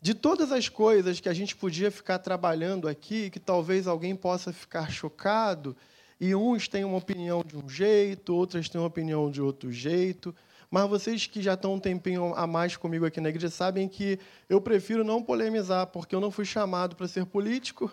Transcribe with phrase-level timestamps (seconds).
[0.00, 4.52] De todas as coisas que a gente podia ficar trabalhando aqui, que talvez alguém possa
[4.52, 5.76] ficar chocado,
[6.20, 10.34] e uns têm uma opinião de um jeito, outras têm uma opinião de outro jeito,
[10.70, 14.18] mas vocês que já estão um tempinho a mais comigo aqui na igreja sabem que
[14.48, 17.90] eu prefiro não polemizar, porque eu não fui chamado para ser político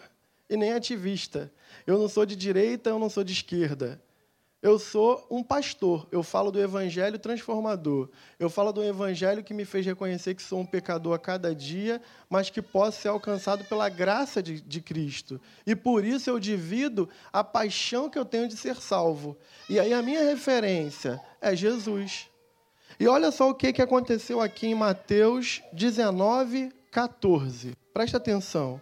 [0.50, 1.52] e nem ativista.
[1.86, 4.02] Eu não sou de direita, eu não sou de esquerda.
[4.64, 8.08] Eu sou um pastor, eu falo do evangelho transformador.
[8.40, 12.02] Eu falo do evangelho que me fez reconhecer que sou um pecador a cada dia,
[12.30, 15.40] mas que posso ser alcançado pela graça de, de Cristo.
[15.68, 19.36] E por isso eu divido a paixão que eu tenho de ser salvo.
[19.70, 22.30] E aí a minha referência é Jesus.
[22.98, 27.76] E olha só o que, que aconteceu aqui em Mateus 19, 14.
[27.94, 28.80] Presta atenção.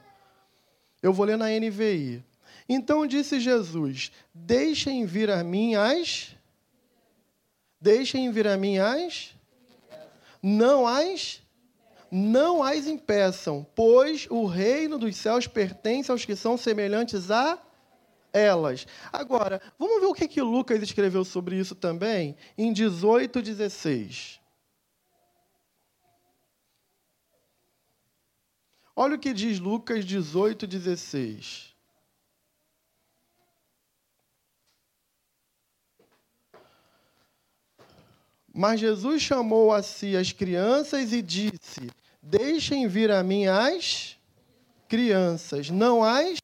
[1.02, 2.24] Eu vou ler na NVI.
[2.74, 6.34] Então disse Jesus: Deixem vir a mim as.
[7.82, 9.36] Deixem vir a mim as.
[10.42, 11.42] Não as.
[12.10, 17.60] Não as impeçam, pois o reino dos céus pertence aos que são semelhantes a
[18.32, 18.88] elas.
[19.12, 24.40] Agora, vamos ver o que, que Lucas escreveu sobre isso também, em 18, 16.
[28.96, 30.68] Olha o que diz Lucas 18,
[38.54, 41.90] Mas Jesus chamou a si as crianças e disse:
[42.22, 44.18] Deixem vir a mim as
[44.90, 46.40] crianças, não as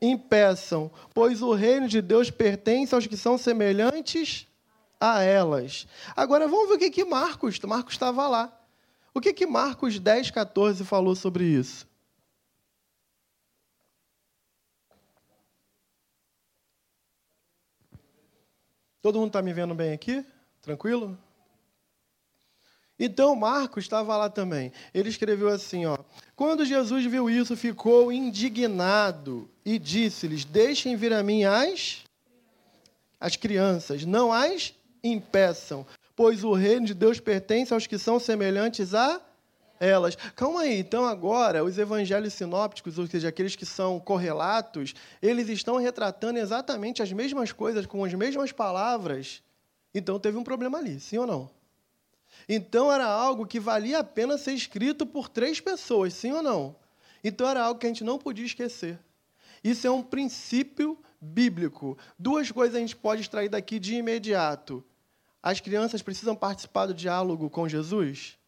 [0.00, 4.46] impeçam, pois o reino de Deus pertence aos que são semelhantes
[5.00, 5.86] a elas.
[6.14, 8.52] Agora vamos ver o que, que Marcos, Marcos estava lá.
[9.14, 11.86] O que, que Marcos 10, 14 falou sobre isso?
[19.00, 20.24] Todo mundo está me vendo bem aqui?
[20.62, 21.18] Tranquilo?
[22.98, 24.72] Então Marcos estava lá também.
[24.94, 25.98] Ele escreveu assim, ó:
[26.36, 32.04] Quando Jesus viu isso, ficou indignado e disse-lhes: Deixem vir a mim as
[33.20, 38.94] as crianças, não as impeçam, pois o reino de Deus pertence aos que são semelhantes
[38.94, 39.20] a
[39.78, 40.16] elas.
[40.34, 45.76] Calma aí, então agora os evangelhos sinópticos, ou seja, aqueles que são correlatos, eles estão
[45.76, 49.42] retratando exatamente as mesmas coisas com as mesmas palavras
[49.94, 51.50] então teve um problema ali, sim ou não?
[52.48, 56.76] Então era algo que valia a pena ser escrito por três pessoas, sim ou não?
[57.22, 58.98] Então era algo que a gente não podia esquecer.
[59.62, 61.96] Isso é um princípio bíblico.
[62.18, 64.84] Duas coisas a gente pode extrair daqui de imediato.
[65.42, 68.38] As crianças precisam participar do diálogo com Jesus?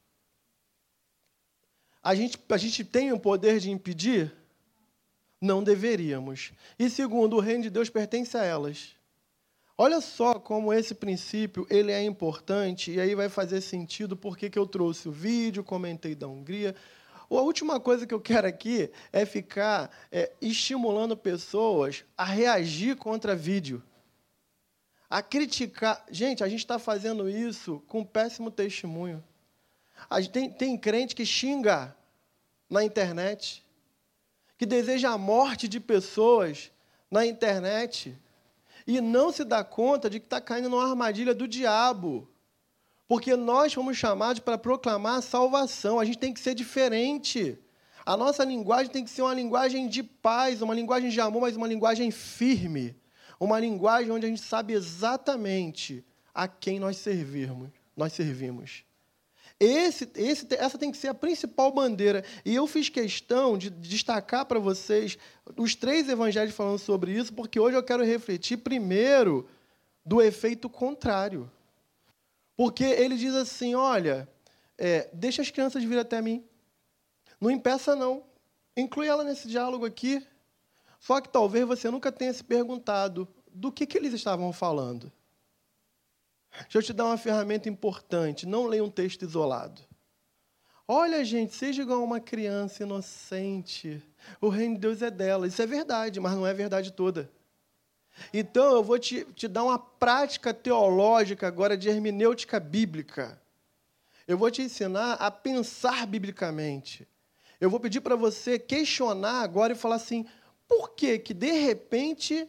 [2.03, 4.34] A gente, a gente tem o poder de impedir?
[5.41, 6.53] Não deveríamos.
[6.78, 8.94] E segundo, o reino de Deus pertence a elas.
[9.77, 14.59] Olha só como esse princípio ele é importante e aí vai fazer sentido porque que
[14.59, 16.77] eu trouxe o vídeo, comentei da Hungria.
[17.29, 23.34] A última coisa que eu quero aqui é ficar é, estimulando pessoas a reagir contra
[23.34, 23.83] vídeo,
[25.11, 26.05] a criticar.
[26.09, 29.25] Gente, a gente está fazendo isso com péssimo testemunho.
[30.33, 31.97] Tem, tem crente que xinga
[32.71, 33.65] na internet,
[34.57, 36.71] que deseja a morte de pessoas
[37.10, 38.16] na internet
[38.86, 42.28] e não se dá conta de que está caindo numa armadilha do diabo.
[43.09, 47.59] Porque nós fomos chamados para proclamar a salvação, a gente tem que ser diferente.
[48.04, 51.57] A nossa linguagem tem que ser uma linguagem de paz, uma linguagem de amor, mas
[51.57, 52.97] uma linguagem firme.
[53.41, 56.04] Uma linguagem onde a gente sabe exatamente
[56.34, 58.84] a quem nós servirmos, nós servimos.
[59.59, 62.24] Esse, esse, essa tem que ser a principal bandeira.
[62.45, 65.16] E eu fiz questão de destacar para vocês
[65.56, 69.48] os três evangelhos falando sobre isso, porque hoje eu quero refletir primeiro
[70.04, 71.51] do efeito contrário.
[72.56, 74.28] Porque ele diz assim: olha,
[74.77, 76.45] é, deixa as crianças vir até mim.
[77.41, 78.22] Não impeça, não.
[78.77, 80.24] Inclui ela nesse diálogo aqui.
[80.98, 85.12] Só que talvez você nunca tenha se perguntado do que, que eles estavam falando.
[86.62, 88.47] Deixa eu te dar uma ferramenta importante.
[88.47, 89.83] Não leia um texto isolado.
[90.86, 94.03] Olha, gente, seja igual uma criança inocente.
[94.41, 95.47] O reino de Deus é dela.
[95.47, 97.30] Isso é verdade, mas não é verdade toda.
[98.33, 103.41] Então, eu vou te, te dar uma prática teológica agora de hermenêutica bíblica.
[104.27, 107.09] Eu vou te ensinar a pensar biblicamente.
[107.60, 110.27] Eu vou pedir para você questionar agora e falar assim:
[110.68, 112.48] por que que de repente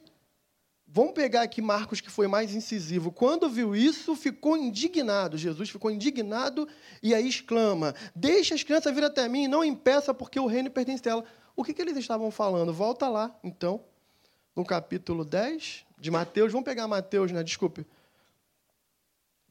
[0.96, 3.12] Vamos pegar aqui Marcos, que foi mais incisivo.
[3.12, 5.38] Quando viu isso, ficou indignado.
[5.38, 6.66] Jesus ficou indignado
[7.04, 11.06] e aí exclama: Deixa as crianças vir até mim, não impeça, porque o reino pertence
[11.10, 11.26] a ela.
[11.54, 12.72] O que, que eles estavam falando?
[12.72, 13.84] Volta lá, então,
[14.56, 16.54] no capítulo 10 de Mateus.
[16.54, 17.44] Vamos pegar Mateus, né?
[17.44, 17.86] Desculpe.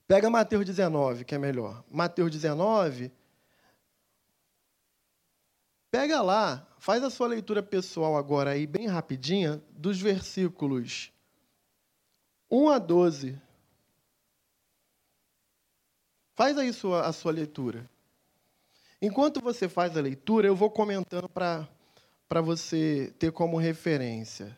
[0.08, 1.84] Pega Mateus 19, que é melhor.
[1.90, 3.12] Mateus 19.
[5.90, 11.12] Pega lá, faz a sua leitura pessoal agora aí, bem rapidinha, dos versículos
[12.56, 13.36] 1 a 12.
[16.36, 17.90] Faz aí sua, a sua leitura.
[19.02, 21.68] Enquanto você faz a leitura, eu vou comentando para
[22.42, 24.56] você ter como referência.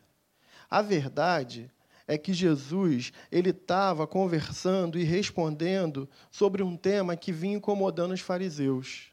[0.68, 1.70] A verdade
[2.06, 8.20] é que Jesus ele estava conversando e respondendo sobre um tema que vinha incomodando os
[8.20, 9.10] fariseus.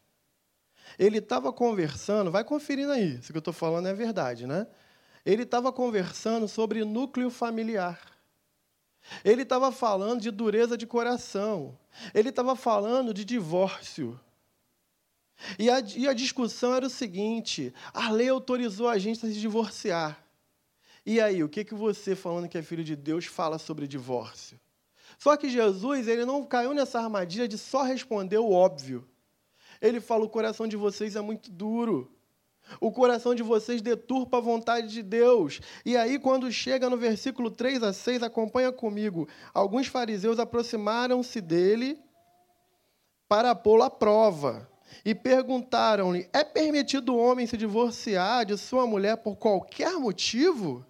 [1.00, 4.68] Ele estava conversando, vai conferindo aí, isso que eu estou falando é verdade, né?
[5.26, 8.13] Ele estava conversando sobre núcleo familiar.
[9.24, 11.78] Ele estava falando de dureza de coração.
[12.14, 14.20] Ele estava falando de divórcio.
[15.60, 19.40] E a, e a, discussão era o seguinte: a lei autorizou a gente a se
[19.40, 20.24] divorciar.
[21.06, 24.60] E aí, o que, que você, falando que é filho de Deus, fala sobre divórcio?
[25.20, 29.08] Só que Jesus ele não caiu nessa armadilha de só responder o óbvio.
[29.82, 32.12] Ele fala: o coração de vocês é muito duro.
[32.80, 35.60] O coração de vocês deturpa a vontade de Deus.
[35.86, 39.28] E aí, quando chega no versículo 3 a 6, acompanha comigo.
[39.54, 42.00] Alguns fariseus aproximaram-se dele
[43.28, 44.70] para pô-lo à prova
[45.04, 50.86] e perguntaram-lhe: É permitido o homem se divorciar de sua mulher por qualquer motivo?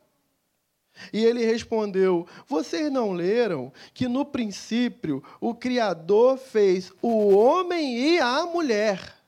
[1.12, 8.20] E ele respondeu: Vocês não leram que no princípio o Criador fez o homem e
[8.20, 9.23] a mulher?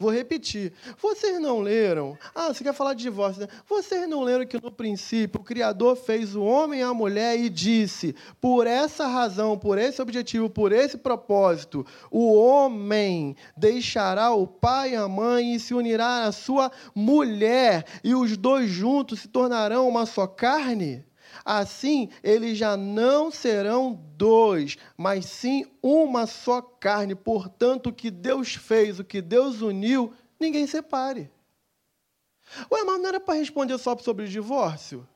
[0.00, 0.72] Vou repetir.
[1.02, 2.16] Vocês não leram?
[2.32, 3.48] Ah, você quer falar de divórcio, né?
[3.68, 7.50] Vocês não leram que no princípio o Criador fez o homem e a mulher e
[7.50, 14.92] disse: por essa razão, por esse objetivo, por esse propósito, o homem deixará o pai
[14.92, 19.88] e a mãe e se unirá à sua mulher, e os dois juntos se tornarão
[19.88, 21.07] uma só carne?
[21.44, 27.14] Assim, eles já não serão dois, mas sim uma só carne.
[27.14, 31.30] Portanto, o que Deus fez, o que Deus uniu, ninguém separe.
[32.70, 35.06] Ué, mas não era para responder só sobre o divórcio?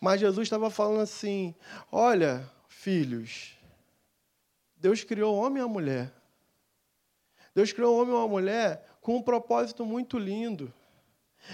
[0.00, 1.54] Mas Jesus estava falando assim:
[1.90, 3.56] olha, filhos,
[4.76, 6.12] Deus criou o homem e a mulher.
[7.54, 10.72] Deus criou o homem e a mulher com um propósito muito lindo.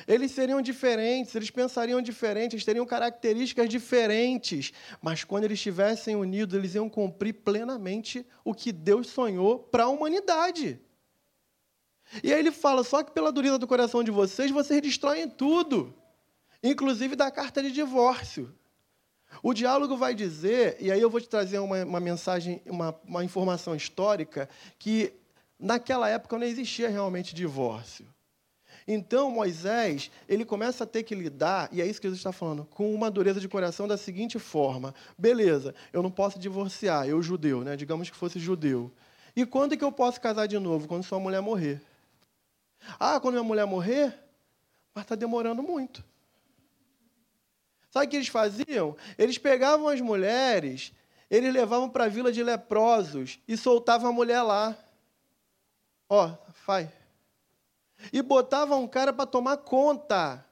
[0.07, 6.57] Eles seriam diferentes, eles pensariam diferentes, eles teriam características diferentes, mas quando eles estivessem unidos,
[6.57, 10.81] eles iam cumprir plenamente o que Deus sonhou para a humanidade.
[12.23, 15.95] E aí ele fala: só que pela dureza do coração de vocês, vocês destroem tudo,
[16.63, 18.55] inclusive da carta de divórcio.
[19.43, 23.25] O diálogo vai dizer, e aí eu vou te trazer uma, uma mensagem, uma, uma
[23.25, 25.15] informação histórica, que
[25.59, 28.07] naquela época não existia realmente divórcio.
[28.87, 32.65] Então Moisés, ele começa a ter que lidar, e é isso que Jesus está falando,
[32.65, 37.63] com uma dureza de coração da seguinte forma: beleza, eu não posso divorciar, eu judeu,
[37.63, 37.77] né?
[37.77, 38.91] digamos que fosse judeu.
[39.35, 40.87] E quando é que eu posso casar de novo?
[40.87, 41.81] Quando sua mulher morrer.
[42.99, 44.15] Ah, quando minha mulher morrer?
[44.95, 46.05] Mas está demorando muito.
[47.91, 48.97] Sabe o que eles faziam?
[49.19, 50.93] Eles pegavam as mulheres,
[51.31, 54.77] eles levavam para a vila de leprosos e soltavam a mulher lá.
[56.09, 56.91] Ó, oh, vai,
[58.13, 60.45] e botava um cara para tomar conta.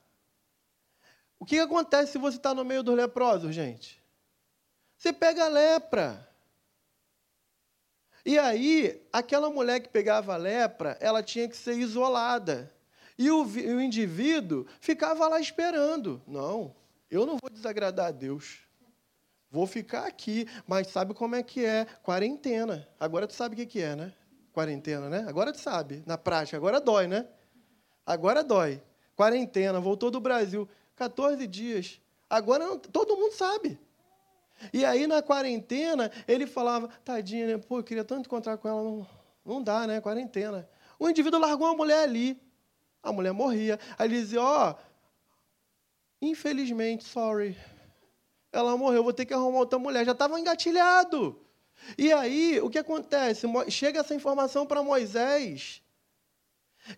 [1.39, 4.03] O que acontece se você está no meio dos leprosos, gente?
[4.97, 6.29] Você pega a lepra.
[8.25, 12.71] E aí, aquela mulher que pegava a lepra, ela tinha que ser isolada.
[13.19, 16.23] E o, o indivíduo ficava lá esperando.
[16.27, 16.77] Não,
[17.11, 18.59] eu não vou desagradar a Deus.
[19.51, 21.87] Vou ficar aqui, mas sabe como é que é?
[22.03, 22.87] Quarentena.
[23.01, 24.13] Agora tu sabe o que é, né?
[24.53, 25.25] Quarentena, né?
[25.27, 26.57] Agora tu sabe, na prática.
[26.57, 27.27] Agora dói, né?
[28.11, 28.83] Agora dói.
[29.15, 30.69] Quarentena, voltou do Brasil.
[30.97, 32.01] 14 dias.
[32.29, 33.79] Agora não, todo mundo sabe.
[34.73, 37.59] E aí, na quarentena, ele falava, tadinha, né?
[37.59, 38.83] Pô, eu queria tanto encontrar com ela.
[38.83, 39.07] Não,
[39.45, 40.01] não dá, né?
[40.01, 40.69] Quarentena.
[40.99, 42.37] O indivíduo largou a mulher ali.
[43.01, 43.79] A mulher morria.
[43.97, 44.75] Aí ele dizia: Ó, oh,
[46.21, 47.57] infelizmente, sorry.
[48.53, 50.05] Ela morreu, vou ter que arrumar outra mulher.
[50.05, 51.41] Já estava engatilhado.
[51.97, 53.47] E aí, o que acontece?
[53.69, 55.81] Chega essa informação para Moisés.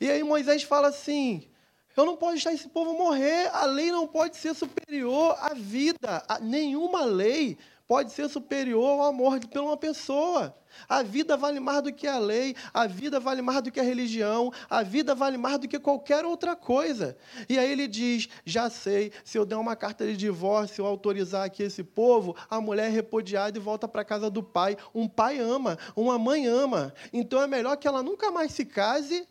[0.01, 1.49] E aí Moisés fala assim:
[1.97, 3.49] eu não posso deixar esse povo morrer.
[3.53, 6.25] A lei não pode ser superior à vida.
[6.41, 10.57] Nenhuma lei pode ser superior ao amor de uma pessoa.
[10.89, 13.83] A vida vale mais do que a lei, a vida vale mais do que a
[13.83, 17.15] religião, a vida vale mais do que qualquer outra coisa.
[17.47, 21.63] E aí ele diz: já sei, se eu der uma carta de divórcio, autorizar aqui
[21.63, 24.79] esse povo, a mulher é repudiada e volta para a casa do pai.
[24.95, 26.95] Um pai ama, uma mãe ama.
[27.13, 29.29] Então é melhor que ela nunca mais se case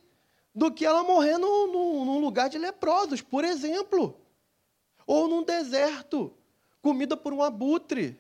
[0.53, 4.15] do que ela morrer no, num lugar de leprosos, por exemplo.
[5.07, 6.33] Ou num deserto,
[6.81, 8.17] comida por um abutre.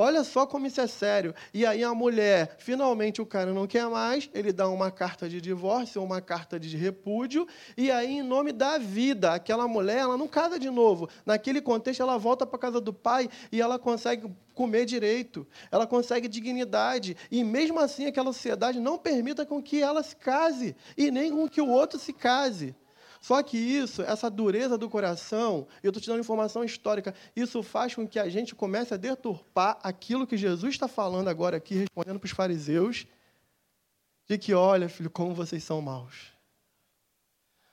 [0.00, 1.34] Olha só como isso é sério.
[1.52, 5.40] E aí a mulher, finalmente o cara não quer mais, ele dá uma carta de
[5.40, 10.28] divórcio, uma carta de repúdio, e aí em nome da vida, aquela mulher, ela não
[10.28, 11.08] casa de novo.
[11.26, 16.28] Naquele contexto, ela volta para casa do pai e ela consegue comer direito, ela consegue
[16.28, 21.32] dignidade, e mesmo assim aquela sociedade não permita com que ela se case e nem
[21.32, 22.72] com que o outro se case.
[23.20, 27.94] Só que isso, essa dureza do coração, eu estou te dando informação histórica, isso faz
[27.94, 32.18] com que a gente comece a deturpar aquilo que Jesus está falando agora aqui, respondendo
[32.18, 33.06] para os fariseus,
[34.26, 36.32] de que, olha, filho, como vocês são maus.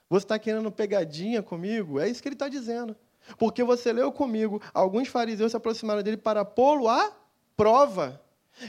[0.08, 2.00] Você está querendo pegadinha comigo?
[2.00, 2.96] É isso que ele está dizendo.
[3.38, 7.12] Porque você leu comigo, alguns fariseus se aproximaram dele para pô-lo à
[7.56, 8.22] prova.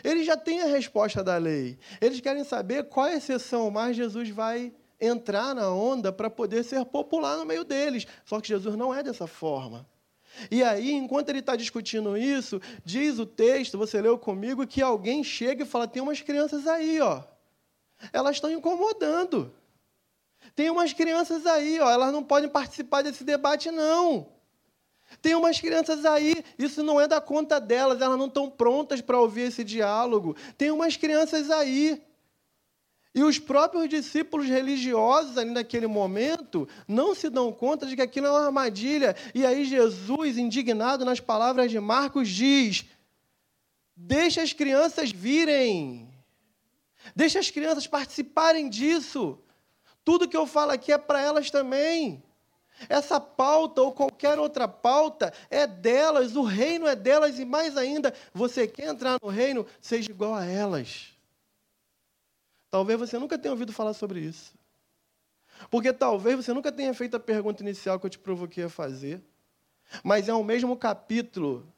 [0.03, 1.77] Eles já têm a resposta da lei.
[2.01, 7.37] Eles querem saber qual exceção mais Jesus vai entrar na onda para poder ser popular
[7.37, 8.05] no meio deles.
[8.25, 9.87] Só que Jesus não é dessa forma.
[10.51, 15.23] E aí, enquanto ele está discutindo isso, diz o texto, você leu comigo, que alguém
[15.23, 17.23] chega e fala: tem umas crianças aí, ó.
[18.13, 19.51] Elas estão incomodando.
[20.55, 24.27] Tem umas crianças aí, ó, elas não podem participar desse debate, não.
[25.21, 29.19] Tem umas crianças aí, isso não é da conta delas, elas não estão prontas para
[29.19, 30.35] ouvir esse diálogo.
[30.57, 32.01] Tem umas crianças aí.
[33.17, 38.27] E os próprios discípulos religiosos, ali naquele momento, não se dão conta de que aquilo
[38.27, 39.15] é uma armadilha.
[39.33, 42.85] E aí Jesus, indignado nas palavras de Marcos, diz:
[43.95, 46.13] Deixa as crianças virem.
[47.15, 49.39] Deixa as crianças participarem disso.
[50.05, 52.23] Tudo que eu falo aqui é para elas também.
[52.87, 58.13] Essa pauta ou qualquer outra pauta é delas, o reino é delas e mais ainda,
[58.31, 61.16] você quer entrar no reino, seja igual a elas.
[62.69, 64.53] Talvez você nunca tenha ouvido falar sobre isso.
[65.69, 69.21] Porque talvez você nunca tenha feito a pergunta inicial que eu te provoquei a fazer.
[70.03, 71.71] Mas é o mesmo capítulo.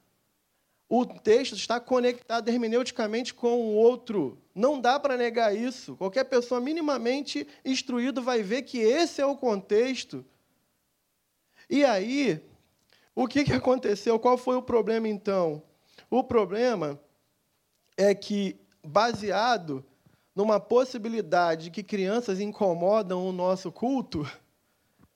[0.88, 4.42] O texto está conectado hermeneuticamente com o outro.
[4.56, 5.96] Não dá para negar isso.
[5.96, 10.26] Qualquer pessoa minimamente instruído vai ver que esse é o contexto.
[11.70, 12.44] E aí,
[13.14, 14.18] o que, que aconteceu?
[14.18, 15.62] Qual foi o problema então?
[16.10, 17.00] O problema
[17.96, 19.86] é que, baseado
[20.36, 24.30] numa possibilidade de que crianças incomodam o nosso culto,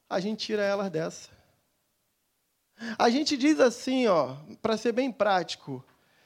[0.10, 1.30] a gente tira elas dessa.
[2.98, 5.84] A gente diz assim, ó, para ser bem prático,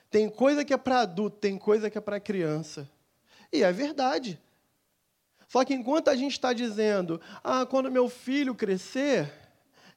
[0.09, 2.89] tem coisa que é para adulto, tem coisa que é para criança.
[3.51, 4.39] E é verdade.
[5.47, 9.31] Só que enquanto a gente está dizendo, ah, quando meu filho crescer,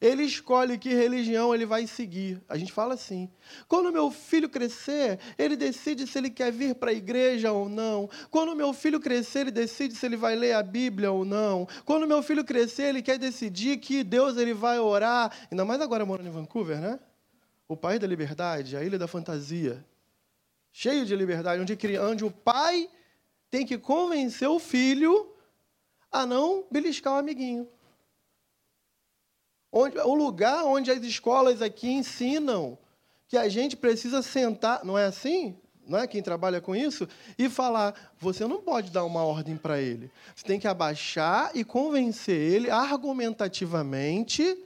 [0.00, 2.40] ele escolhe que religião ele vai seguir.
[2.48, 3.30] A gente fala assim.
[3.68, 8.08] Quando meu filho crescer, ele decide se ele quer vir para a igreja ou não.
[8.30, 11.68] Quando meu filho crescer, ele decide se ele vai ler a Bíblia ou não.
[11.84, 15.30] Quando meu filho crescer, ele quer decidir que Deus ele vai orar.
[15.50, 16.98] Ainda mais agora morando em Vancouver, né?
[17.68, 19.84] O país da liberdade, a ilha da fantasia.
[20.72, 22.88] Cheio de liberdade, onde, onde o pai
[23.50, 25.34] tem que convencer o filho
[26.10, 27.68] a não beliscar o amiguinho.
[29.72, 32.76] Onde, o lugar onde as escolas aqui ensinam
[33.28, 35.56] que a gente precisa sentar, não é assim?
[35.86, 37.08] Não é quem trabalha com isso?
[37.38, 40.10] E falar, você não pode dar uma ordem para ele.
[40.34, 44.56] Você tem que abaixar e convencer ele argumentativamente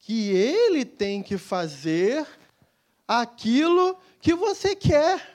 [0.00, 2.26] que ele tem que fazer
[3.08, 5.34] aquilo que você quer.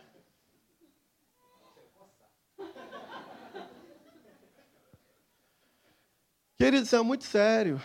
[6.56, 7.82] Querido, isso é muito sério.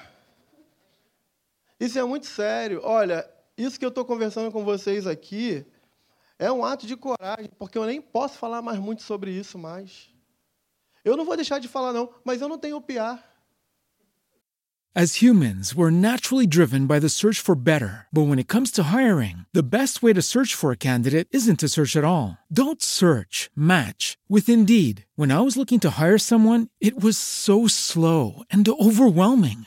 [1.79, 2.81] Isso é muito sério.
[2.83, 5.67] Olha, isso que eu estou conversando com vocês aqui
[6.39, 10.09] é um ato de coragem, porque eu nem posso falar mais muito sobre isso mais.
[11.05, 13.23] Eu não vou deixar de falar, não, mas eu não tenho piar.
[14.97, 18.07] As humans, we're naturally driven by the search for better.
[18.13, 21.59] But when it comes to hiring, the best way to search for a candidate isn't
[21.59, 22.39] to search at all.
[22.49, 25.05] Don't search, match with Indeed.
[25.17, 29.67] When I was looking to hire someone, it was so slow and overwhelming.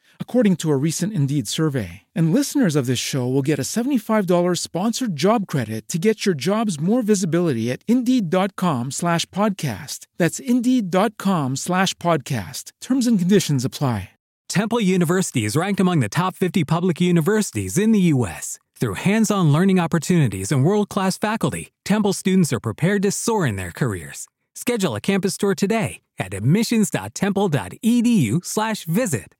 [0.21, 2.03] according to a recent Indeed survey.
[2.15, 6.35] And listeners of this show will get a $75 sponsored job credit to get your
[6.35, 10.07] jobs more visibility at Indeed.com slash podcast.
[10.17, 12.71] That's Indeed.com slash podcast.
[12.79, 14.11] Terms and conditions apply.
[14.47, 18.57] Temple University is ranked among the top 50 public universities in the U.S.
[18.75, 23.45] Through hands on learning opportunities and world class faculty, Temple students are prepared to soar
[23.47, 24.27] in their careers.
[24.55, 29.35] Schedule a campus tour today at admissions.temple.edu/slash visit.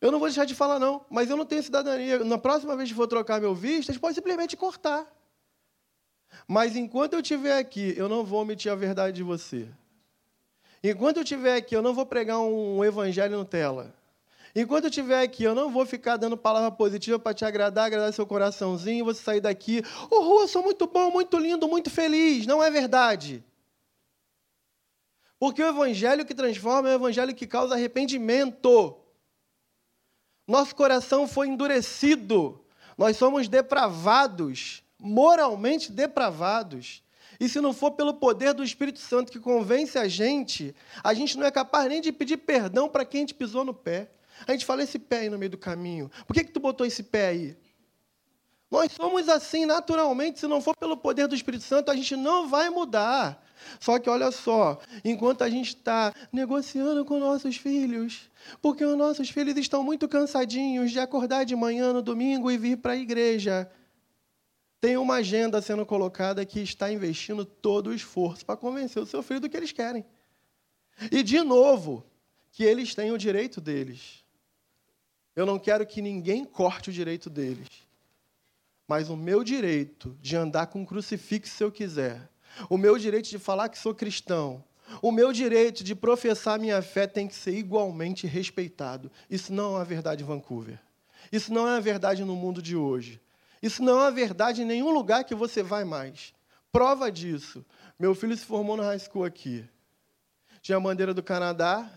[0.00, 2.24] Eu não vou deixar de falar, não, mas eu não tenho cidadania.
[2.24, 5.06] Na próxima vez que for trocar meu visto, eles podem simplesmente cortar.
[6.46, 9.68] Mas enquanto eu estiver aqui, eu não vou omitir a verdade de você.
[10.82, 13.92] Enquanto eu estiver aqui, eu não vou pregar um evangelho no tela.
[14.54, 18.12] Enquanto eu estiver aqui, eu não vou ficar dando palavra positiva para te agradar, agradar
[18.12, 22.46] seu coraçãozinho, você sair daqui, oh, Rua, sou muito bom, muito lindo, muito feliz.
[22.46, 23.44] Não é verdade.
[25.38, 28.96] Porque o evangelho que transforma é o evangelho que causa arrependimento.
[30.48, 32.58] Nosso coração foi endurecido.
[32.96, 37.02] Nós somos depravados, moralmente depravados.
[37.38, 40.74] E se não for pelo poder do Espírito Santo que convence a gente,
[41.04, 43.74] a gente não é capaz nem de pedir perdão para quem a gente pisou no
[43.74, 44.10] pé.
[44.46, 46.10] A gente fala esse pé aí no meio do caminho.
[46.26, 47.56] Por que, que tu botou esse pé aí?
[48.70, 52.48] Nós somos assim naturalmente, se não for pelo poder do Espírito Santo, a gente não
[52.48, 53.42] vai mudar.
[53.80, 59.30] Só que olha só, enquanto a gente está negociando com nossos filhos, porque os nossos
[59.30, 63.70] filhos estão muito cansadinhos de acordar de manhã no domingo e vir para a igreja,
[64.80, 69.22] tem uma agenda sendo colocada que está investindo todo o esforço para convencer o seu
[69.22, 70.04] filho do que eles querem.
[71.10, 72.04] E, de novo,
[72.52, 74.24] que eles têm o direito deles.
[75.34, 77.87] Eu não quero que ninguém corte o direito deles.
[78.88, 82.26] Mas o meu direito de andar com um crucifixo se eu quiser,
[82.70, 84.64] o meu direito de falar que sou cristão,
[85.02, 89.12] o meu direito de professar minha fé tem que ser igualmente respeitado.
[89.28, 90.80] Isso não é a verdade em Vancouver.
[91.30, 93.20] Isso não é a verdade no mundo de hoje.
[93.62, 96.32] Isso não é verdade em nenhum lugar que você vai mais.
[96.72, 97.62] Prova disso.
[97.98, 99.68] Meu filho se formou no high school aqui.
[100.62, 101.90] Tinha a bandeira do Canadá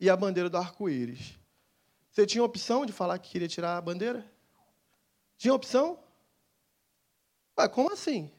[0.00, 1.38] e a bandeira do arco-íris.
[2.10, 4.26] Você tinha opção de falar que queria tirar a bandeira?
[5.36, 5.98] Tinha opção?
[7.58, 8.30] Ué, como assim?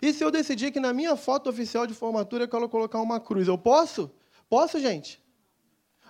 [0.00, 3.20] E se eu decidir que na minha foto oficial de formatura eu quero colocar uma
[3.20, 4.10] cruz, eu posso?
[4.48, 5.22] Posso, gente?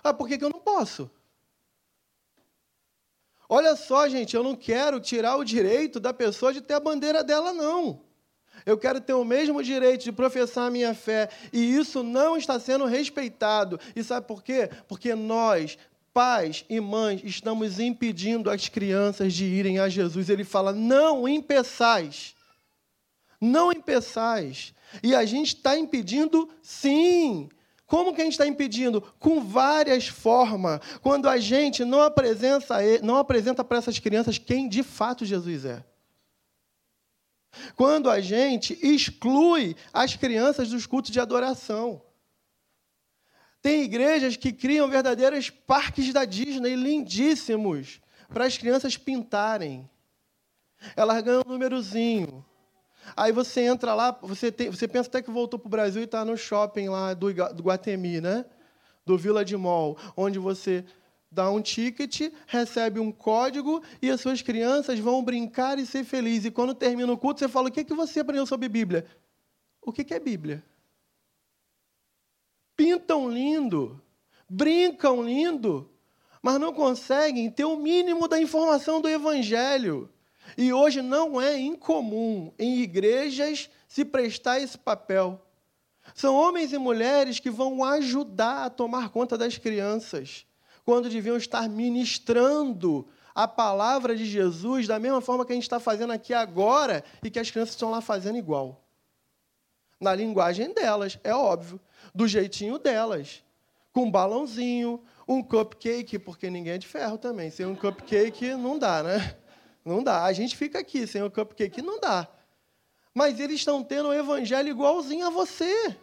[0.03, 1.09] Ah, por que, que eu não posso?
[3.49, 7.23] Olha só, gente, eu não quero tirar o direito da pessoa de ter a bandeira
[7.23, 8.01] dela, não.
[8.65, 12.59] Eu quero ter o mesmo direito de professar a minha fé, e isso não está
[12.59, 13.79] sendo respeitado.
[13.95, 14.69] E sabe por quê?
[14.87, 15.77] Porque nós,
[16.17, 20.31] pais e mães, estamos impedindo as crianças de irem a Jesus.
[20.31, 22.35] Ele fala: não impeçais.
[23.39, 24.73] Não impeçais.
[25.03, 27.47] E a gente está impedindo, sim,
[27.85, 28.99] como que a gente está impedindo?
[29.19, 30.81] Com várias formas.
[31.03, 35.85] Quando a gente não apresenta, não apresenta para essas crianças quem de fato Jesus é.
[37.75, 42.01] Quando a gente exclui as crianças dos cultos de adoração.
[43.61, 49.89] Tem igrejas que criam verdadeiros parques da Disney lindíssimos para as crianças pintarem.
[50.95, 52.45] Elas ganham um númerozinho.
[53.15, 56.05] Aí você entra lá, você, tem, você pensa até que voltou para o Brasil e
[56.05, 58.45] está no shopping lá do, do Guatemi, né?
[59.05, 60.83] Do Village Mall, onde você
[61.31, 66.45] dá um ticket, recebe um código e as suas crianças vão brincar e ser felizes.
[66.45, 69.05] E quando termina o culto, você fala: O que, que você aprendeu sobre Bíblia?
[69.81, 70.63] O que, que é Bíblia?
[72.77, 73.99] Pintam lindo,
[74.47, 75.89] brincam lindo,
[76.43, 80.07] mas não conseguem ter o mínimo da informação do Evangelho.
[80.55, 85.41] E hoje não é incomum em igrejas se prestar esse papel.
[86.13, 90.45] São homens e mulheres que vão ajudar a tomar conta das crianças,
[90.85, 95.79] quando deviam estar ministrando a palavra de Jesus da mesma forma que a gente está
[95.79, 98.83] fazendo aqui agora e que as crianças estão lá fazendo igual.
[99.99, 101.79] Na linguagem delas, é óbvio,
[102.17, 103.43] do jeitinho delas
[103.93, 107.51] com um balãozinho, um cupcake, porque ninguém é de ferro também.
[107.51, 109.35] Sem um cupcake não dá, né?
[109.85, 110.23] Não dá.
[110.23, 112.27] A gente fica aqui sem o um cupcake, não dá.
[113.13, 115.95] Mas eles estão tendo o evangelho igualzinho a você.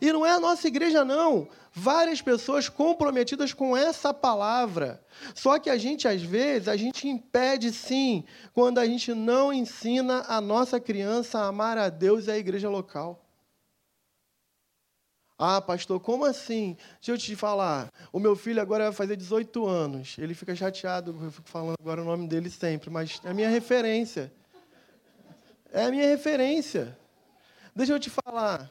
[0.00, 1.48] E não é a nossa igreja, não.
[1.72, 5.02] Várias pessoas comprometidas com essa palavra.
[5.36, 10.24] Só que a gente, às vezes, a gente impede sim, quando a gente não ensina
[10.28, 13.27] a nossa criança a amar a Deus e a igreja local.
[15.38, 16.76] Ah, pastor, como assim?
[16.94, 17.92] Deixa eu te falar.
[18.12, 20.16] O meu filho agora vai fazer 18 anos.
[20.18, 24.32] Ele fica chateado, eu fico falando agora o nome dele sempre, mas é minha referência.
[25.72, 26.98] É a minha referência.
[27.72, 28.68] Deixa eu te falar.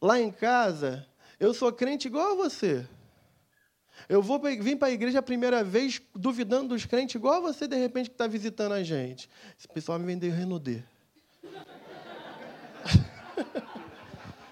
[0.00, 1.06] Lá em casa,
[1.38, 2.86] eu sou crente igual a você.
[4.08, 7.68] Eu vou vim para a igreja a primeira vez duvidando dos crentes igual a você,
[7.68, 9.28] de repente, que está visitando a gente.
[9.58, 10.82] Esse pessoal me vendeu Renaudet.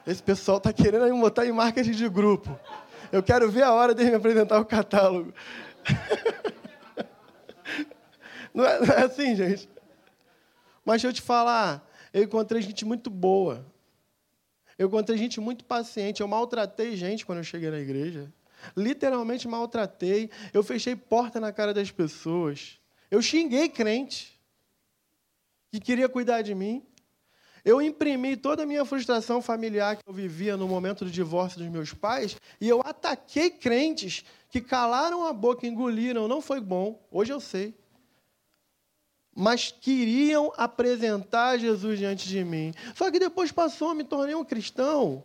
[0.08, 2.58] Esse pessoal está querendo me botar em marketing de grupo.
[3.12, 5.34] Eu quero ver a hora de me apresentar o catálogo.
[8.54, 9.68] Não é, não é assim, gente?
[10.84, 13.64] Mas deixa eu te falar, eu encontrei gente muito boa.
[14.78, 16.22] Eu encontrei gente muito paciente.
[16.22, 18.32] Eu maltratei gente quando eu cheguei na igreja.
[18.74, 20.30] Literalmente maltratei.
[20.52, 22.80] Eu fechei porta na cara das pessoas.
[23.10, 24.40] Eu xinguei crente
[25.70, 26.87] que queria cuidar de mim.
[27.64, 31.68] Eu imprimi toda a minha frustração familiar que eu vivia no momento do divórcio dos
[31.68, 36.28] meus pais e eu ataquei crentes que calaram a boca, engoliram.
[36.28, 37.00] Não foi bom.
[37.10, 37.74] Hoje eu sei.
[39.34, 42.72] Mas queriam apresentar Jesus diante de mim.
[42.94, 45.22] Só que depois passou, me tornei um cristão.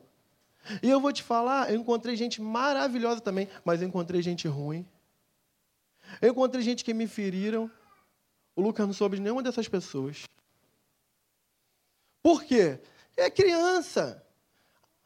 [0.82, 4.86] E eu vou te falar, eu encontrei gente maravilhosa também, mas eu encontrei gente ruim.
[6.22, 7.70] Eu encontrei gente que me feriram.
[8.56, 10.24] O Lucas não soube de nenhuma dessas pessoas.
[12.24, 12.80] Por quê?
[13.18, 14.24] É criança.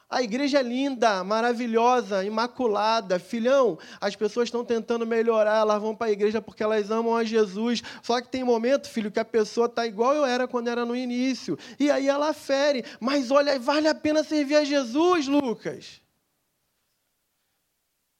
[0.10, 3.20] A igreja é linda, maravilhosa, imaculada.
[3.20, 7.26] Filhão, as pessoas estão tentando melhorar, elas vão para a igreja porque elas amam a
[7.26, 7.82] Jesus.
[8.02, 10.96] Só que tem momento, filho, que a pessoa está igual eu era quando era no
[10.96, 11.60] início.
[11.78, 12.86] E aí ela fere.
[13.02, 16.02] Mas olha, vale a pena servir a Jesus, Lucas.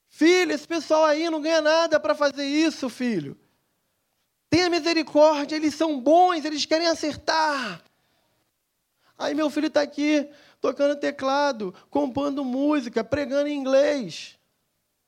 [0.08, 3.38] Filho, esse pessoal aí não ganha nada para fazer isso, filho.
[4.50, 7.82] Tenha misericórdia, eles são bons, eles querem acertar.
[9.18, 14.38] Aí meu filho está aqui tocando teclado, compondo música, pregando em inglês,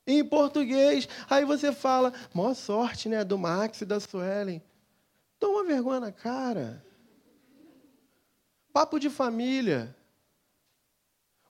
[0.04, 1.08] em português.
[1.28, 4.60] Aí você fala, maior sorte, né, do Max e da Suelen.
[5.38, 6.84] Toma vergonha na cara.
[8.72, 9.96] Papo de família.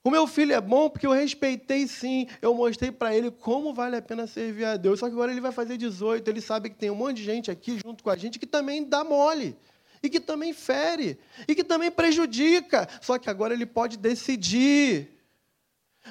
[0.03, 3.97] O meu filho é bom porque eu respeitei sim, eu mostrei para ele como vale
[3.97, 5.01] a pena servir a Deus.
[5.01, 7.51] Só que agora ele vai fazer 18, ele sabe que tem um monte de gente
[7.51, 9.59] aqui junto com a gente que também dá mole
[10.03, 12.89] e que também fere, e que também prejudica.
[13.01, 15.09] Só que agora ele pode decidir.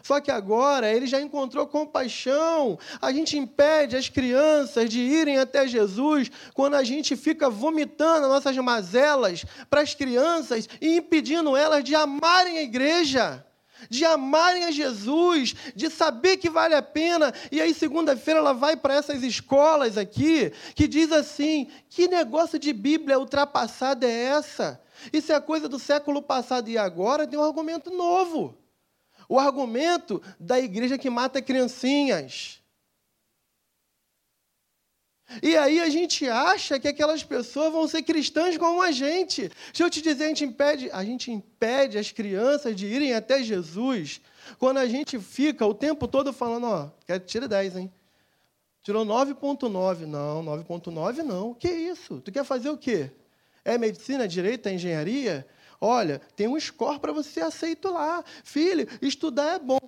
[0.04, 2.78] Só que agora ele já encontrou compaixão.
[3.02, 8.32] A gente impede as crianças de irem até Jesus quando a gente fica vomitando as
[8.32, 13.46] nossas mazelas para as crianças e impedindo elas de amarem a igreja
[13.90, 17.34] de amarem a Jesus, de saber que vale a pena.
[17.52, 22.74] E aí, segunda-feira, ela vai para essas escolas aqui, que diz assim: que negócio de
[22.74, 24.82] Bíblia ultrapassada é essa?
[25.14, 28.58] Isso é coisa do século passado e agora tem um argumento novo.
[29.28, 32.59] O argumento da igreja que mata criancinhas.
[35.44, 39.50] E aí a gente acha que aquelas pessoas vão ser cristãs como a gente.
[39.68, 43.44] Deixa eu te dizer, a gente impede, a gente impede as crianças de irem até
[43.44, 44.22] Jesus
[44.58, 47.94] quando a gente fica o tempo todo falando, ó, quer tira 10, hein?
[48.82, 50.06] Tirou 9.9.
[50.06, 51.54] Não, 9.9 não.
[51.54, 52.22] Que isso?
[52.22, 53.12] Tu quer fazer o quê?
[53.64, 55.46] É medicina, direito, é engenharia?
[55.80, 58.24] Olha, tem um score para você ser aceito lá.
[58.44, 59.80] Filho, estudar é bom.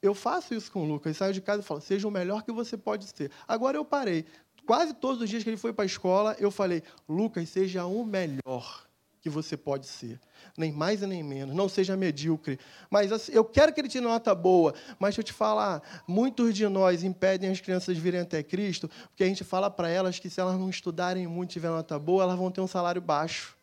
[0.00, 2.52] Eu faço isso com o Lucas, saio de casa e falo, seja o melhor que
[2.52, 3.30] você pode ser.
[3.46, 4.24] Agora eu parei
[4.68, 8.04] quase todos os dias que ele foi para a escola, eu falei: Lucas, seja o
[8.04, 8.86] melhor
[9.18, 10.20] que você pode ser.
[10.58, 11.56] Nem mais e nem menos.
[11.56, 12.60] Não seja medíocre.
[12.90, 14.74] Mas assim, eu quero que ele tire nota boa.
[14.98, 18.90] Mas deixa eu te falar: muitos de nós impedem as crianças de virem até Cristo,
[19.08, 21.98] porque a gente fala para elas que se elas não estudarem muito e tiver nota
[21.98, 23.56] boa, elas vão ter um salário baixo.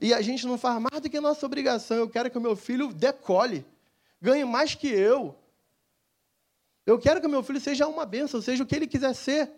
[0.00, 1.96] E a gente não faz mais do que nossa obrigação.
[1.96, 3.66] Eu quero que o meu filho decole,
[4.22, 5.34] ganhe mais que eu.
[6.86, 9.50] Eu quero que o meu filho seja uma bênção, seja o que ele quiser ser.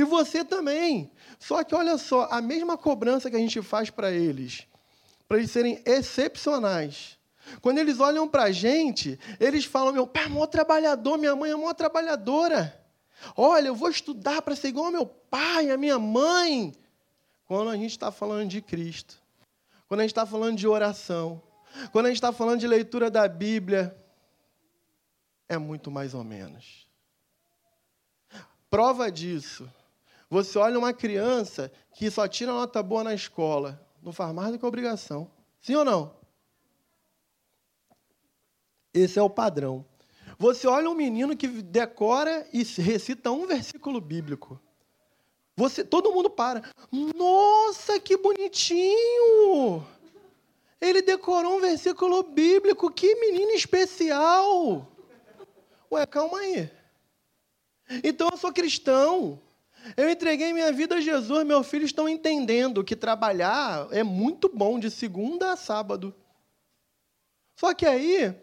[0.00, 1.12] E você também.
[1.38, 4.66] Só que olha só, a mesma cobrança que a gente faz para eles,
[5.28, 7.18] para eles serem excepcionais.
[7.60, 11.50] Quando eles olham para a gente, eles falam: meu pai é maior trabalhador, minha mãe
[11.50, 12.82] é maior trabalhadora.
[13.36, 16.74] Olha, eu vou estudar para ser igual ao meu pai, a minha mãe.
[17.44, 19.20] Quando a gente está falando de Cristo,
[19.86, 21.42] quando a gente está falando de oração,
[21.92, 23.94] quando a gente está falando de leitura da Bíblia,
[25.46, 26.88] é muito mais ou menos.
[28.70, 29.70] Prova disso.
[30.30, 34.58] Você olha uma criança que só tira nota boa na escola, não faz mais do
[34.60, 35.28] que obrigação.
[35.60, 36.14] Sim ou não?
[38.94, 39.84] Esse é o padrão.
[40.38, 44.60] Você olha um menino que decora e recita um versículo bíblico.
[45.56, 46.62] Você, todo mundo para.
[46.90, 49.84] Nossa, que bonitinho!
[50.80, 52.90] Ele decorou um versículo bíblico.
[52.90, 54.88] Que menino especial!
[55.92, 56.70] Ué, calma aí.
[58.02, 59.38] Então eu sou cristão.
[59.96, 61.44] Eu entreguei minha vida a Jesus.
[61.46, 66.14] Meus filhos estão entendendo que trabalhar é muito bom de segunda a sábado.
[67.56, 68.34] Só que aí,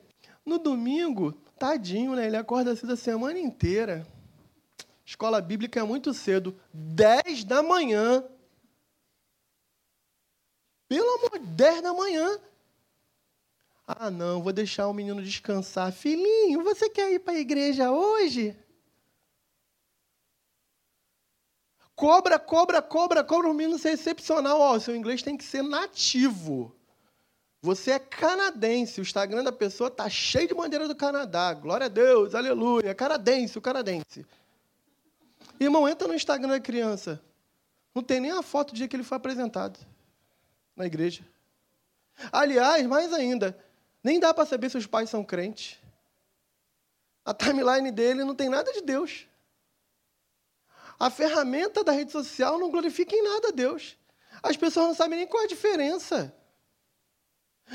[0.45, 2.28] no domingo, tadinho, né?
[2.28, 4.08] Ele acorda cedo a semana inteira.
[5.06, 8.23] Escola bíblica é muito cedo, 10 da manhã.
[10.88, 12.39] Pelo amor, 10 da manhã.
[13.88, 15.93] Ah, não, vou deixar o menino descansar.
[15.93, 18.54] Filhinho, você quer ir para a igreja hoje?
[21.97, 24.60] Cobra, cobra, cobra, cobra o menino ser excepcional.
[24.60, 26.71] Ó, seu inglês tem que ser nativo.
[27.60, 28.99] Você é canadense.
[28.99, 31.55] O Instagram da pessoa tá cheio de bandeira do Canadá.
[31.55, 32.93] Glória a Deus, aleluia.
[32.93, 34.23] Canadense, o canadense.
[35.60, 37.19] Irmão, entra no Instagram da criança.
[37.95, 39.79] Não tem nem a foto do dia que ele foi apresentado
[40.75, 41.25] na igreja.
[42.31, 43.57] Aliás, mais ainda,
[44.03, 45.79] nem dá para saber se os pais são crentes.
[47.25, 49.27] A timeline dele não tem nada de Deus.
[50.99, 53.97] A ferramenta da rede social não glorifica em nada a Deus.
[54.41, 56.33] As pessoas não sabem nem qual é a diferença.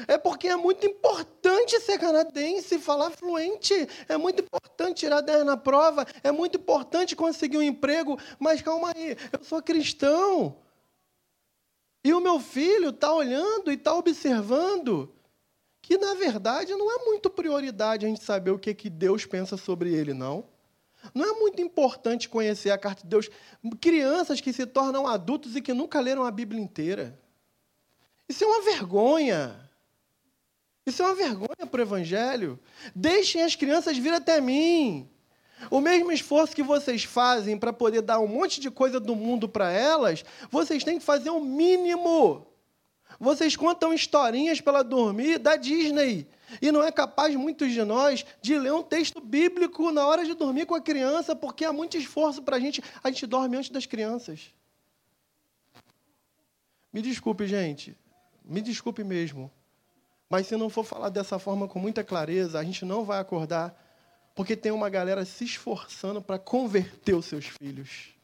[0.09, 3.75] É porque é muito importante ser canadense, falar fluente.
[4.09, 6.07] É muito importante tirar 10 na prova.
[6.23, 8.19] É muito importante conseguir um emprego.
[8.39, 10.57] Mas calma aí, eu sou cristão.
[12.05, 15.15] E o meu filho está olhando e está observando
[15.81, 19.57] que, na verdade, não é muito prioridade a gente saber o que, que Deus pensa
[19.57, 20.52] sobre ele, não.
[21.15, 23.29] Não é muito importante conhecer a carta de Deus.
[23.81, 27.19] Crianças que se tornam adultos e que nunca leram a Bíblia inteira.
[28.29, 29.71] Isso é uma vergonha.
[30.87, 32.59] Isso é uma vergonha para o Evangelho.
[32.95, 35.09] Deixem as crianças vir até mim.
[35.71, 39.49] O mesmo esforço que vocês fazem para poder dar um monte de coisa do mundo
[39.49, 42.47] para elas, vocês têm que fazer o um mínimo.
[43.21, 46.27] Vocês contam historinhas para ela dormir da Disney.
[46.61, 50.35] E não é capaz, muitos de nós, de ler um texto bíblico na hora de
[50.35, 52.83] dormir com a criança, porque há muito esforço para a gente.
[53.03, 54.53] A gente dorme antes das crianças.
[56.93, 57.97] Me desculpe, gente.
[58.45, 59.51] Me desculpe mesmo.
[60.29, 63.75] Mas se não for falar dessa forma com muita clareza, a gente não vai acordar,
[64.35, 68.15] porque tem uma galera se esforçando para converter os seus filhos.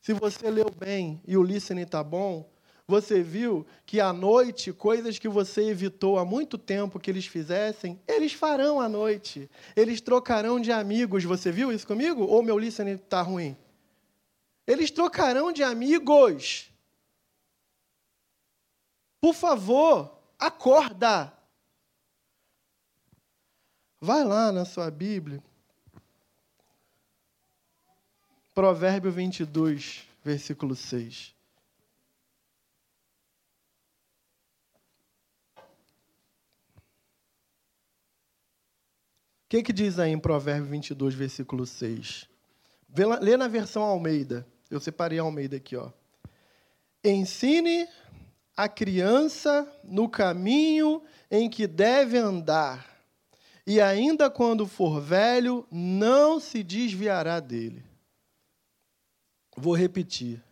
[0.00, 2.48] Se você leu bem e o listening está bom,
[2.86, 8.00] você viu que à noite, coisas que você evitou há muito tempo que eles fizessem,
[8.06, 9.50] eles farão à noite.
[9.74, 11.24] Eles trocarão de amigos.
[11.24, 12.24] Você viu isso comigo?
[12.24, 13.56] Ou meu listening está ruim?
[14.66, 16.70] Eles trocarão de amigos.
[19.20, 21.32] Por favor, Acorda!
[23.98, 25.42] Vai lá na sua Bíblia.
[28.52, 31.33] Provérbio 22, versículo 6.
[39.44, 42.28] O que, que diz aí em Provérbio 22, versículo 6?
[43.20, 44.46] Lê na versão Almeida.
[44.70, 45.90] Eu separei a Almeida aqui, ó.
[47.04, 47.86] Ensine
[48.56, 52.88] a criança no caminho em que deve andar,
[53.66, 57.84] e ainda quando for velho, não se desviará dele.
[59.56, 60.42] Vou repetir.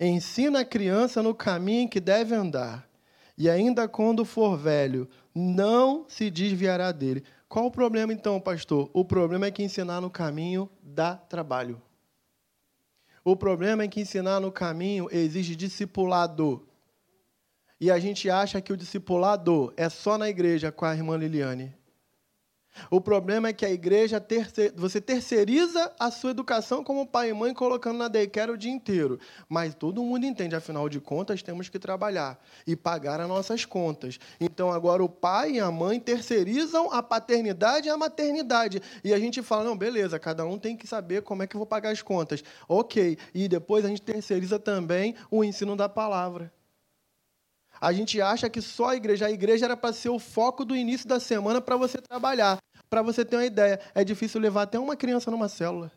[0.00, 2.88] Ensina a criança no caminho em que deve andar,
[3.36, 7.24] e ainda quando for velho, não se desviará dele.
[7.48, 8.90] Qual o problema então, pastor?
[8.92, 11.80] O problema é que ensinar no caminho dá trabalho.
[13.24, 16.68] O problema é que ensinar no caminho exige discipulado.
[17.80, 21.77] E a gente acha que o discipulado é só na igreja com a irmã Liliane.
[22.90, 27.32] O problema é que a igreja, terceir, você terceiriza a sua educação como pai e
[27.32, 29.18] mãe, colocando na daycare o dia inteiro.
[29.48, 34.18] Mas todo mundo entende, afinal de contas, temos que trabalhar e pagar as nossas contas.
[34.40, 38.82] Então, agora o pai e a mãe terceirizam a paternidade e a maternidade.
[39.02, 41.58] E a gente fala, não, beleza, cada um tem que saber como é que eu
[41.58, 42.42] vou pagar as contas.
[42.68, 43.18] Ok.
[43.34, 46.52] E depois a gente terceiriza também o ensino da palavra.
[47.80, 50.74] A gente acha que só a igreja, a igreja era para ser o foco do
[50.74, 52.58] início da semana para você trabalhar.
[52.88, 55.92] Para você ter uma ideia, é difícil levar até uma criança numa célula.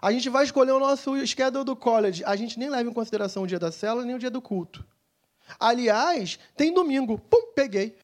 [0.00, 2.24] A gente vai escolher o nosso schedule do college.
[2.24, 4.84] A gente nem leva em consideração o dia da célula nem o dia do culto.
[5.58, 7.18] Aliás, tem domingo.
[7.18, 7.96] Pum, peguei.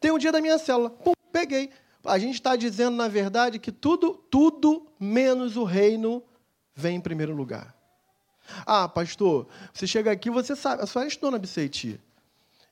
[0.00, 0.90] Tem o dia da minha célula.
[0.90, 1.70] Pum, peguei.
[2.04, 6.22] A gente está dizendo, na verdade, que tudo, tudo menos o reino
[6.74, 7.74] vem em primeiro lugar.
[8.66, 12.00] Ah, pastor, você chega aqui, você sabe, a senhora estudou na BCT.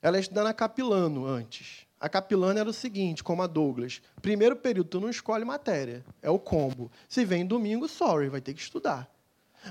[0.03, 1.87] Ela é estudou na Capilano antes.
[2.01, 4.01] A Capilano era o seguinte, como a Douglas.
[4.23, 6.03] Primeiro período, tu não escolhe matéria.
[6.23, 6.91] É o combo.
[7.07, 9.07] Se vem domingo, sorry, vai ter que estudar.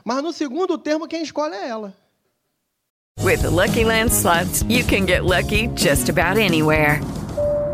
[0.05, 1.97] Mas no segundo termo, quem escolhe é ela.
[3.19, 7.01] With the Lucky Land slots, you can get lucky just about anywhere.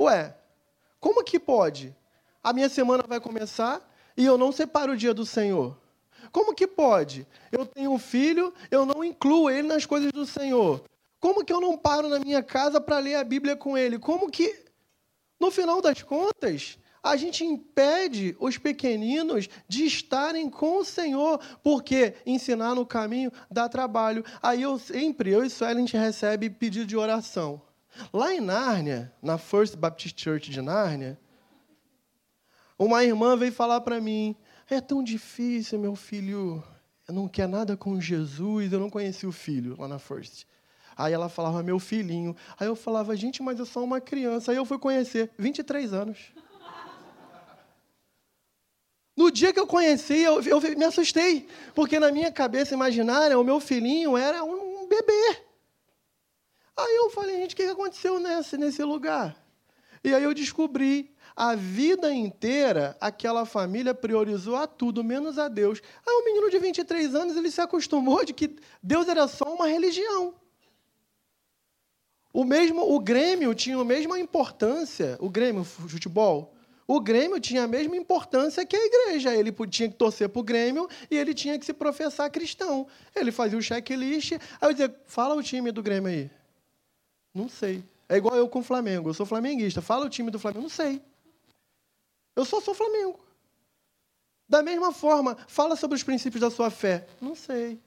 [0.00, 0.34] Ué,
[1.00, 1.94] como que pode?
[2.42, 3.80] A minha semana vai começar
[4.16, 5.76] e eu não separo o dia do Senhor.
[6.32, 7.26] Como que pode?
[7.52, 10.82] Eu tenho um filho, eu não incluo ele nas coisas do Senhor.
[11.20, 13.98] Como que eu não paro na minha casa para ler a Bíblia com ele?
[13.98, 14.64] Como que,
[15.38, 22.14] no final das contas, a gente impede os pequeninos de estarem com o Senhor, porque
[22.24, 24.24] ensinar no caminho dá trabalho.
[24.42, 27.60] Aí eu sempre, eu e Suelen, a gente recebe pedido de oração.
[28.12, 31.18] Lá em Nárnia, na First Baptist Church de Nárnia,
[32.78, 34.36] uma irmã veio falar para mim:
[34.68, 36.62] é tão difícil, meu filho.
[37.08, 38.72] Não quer nada com Jesus.
[38.72, 40.46] Eu não conheci o filho lá na First.
[40.96, 42.34] Aí ela falava, meu filhinho.
[42.58, 44.52] Aí eu falava, gente, mas eu sou uma criança.
[44.52, 46.18] Aí eu fui conhecer, 23 anos.
[49.16, 51.46] No dia que eu conheci, eu, eu me assustei.
[51.74, 55.43] Porque na minha cabeça imaginária, o meu filhinho era um bebê.
[56.76, 59.36] Aí eu falei, gente, o que aconteceu nesse, nesse lugar?
[60.02, 65.80] E aí eu descobri a vida inteira, aquela família priorizou a tudo, menos a Deus.
[66.06, 69.66] Aí um menino de 23 anos, ele se acostumou de que Deus era só uma
[69.66, 70.34] religião.
[72.32, 76.52] O mesmo, o Grêmio tinha a mesma importância, o Grêmio futebol,
[76.86, 79.34] o Grêmio tinha a mesma importância que a igreja.
[79.34, 82.86] Ele tinha que torcer para o Grêmio e ele tinha que se professar cristão.
[83.14, 84.32] Ele fazia o checklist.
[84.32, 86.30] Aí eu dizia, fala o time do Grêmio aí.
[87.34, 87.84] Não sei.
[88.08, 89.08] É igual eu com o Flamengo.
[89.08, 89.82] Eu sou flamenguista.
[89.82, 90.62] Fala o time do Flamengo.
[90.62, 91.02] Não sei.
[92.36, 93.18] Eu só sou Flamengo.
[94.48, 97.06] Da mesma forma, fala sobre os princípios da sua fé.
[97.20, 97.80] Não sei.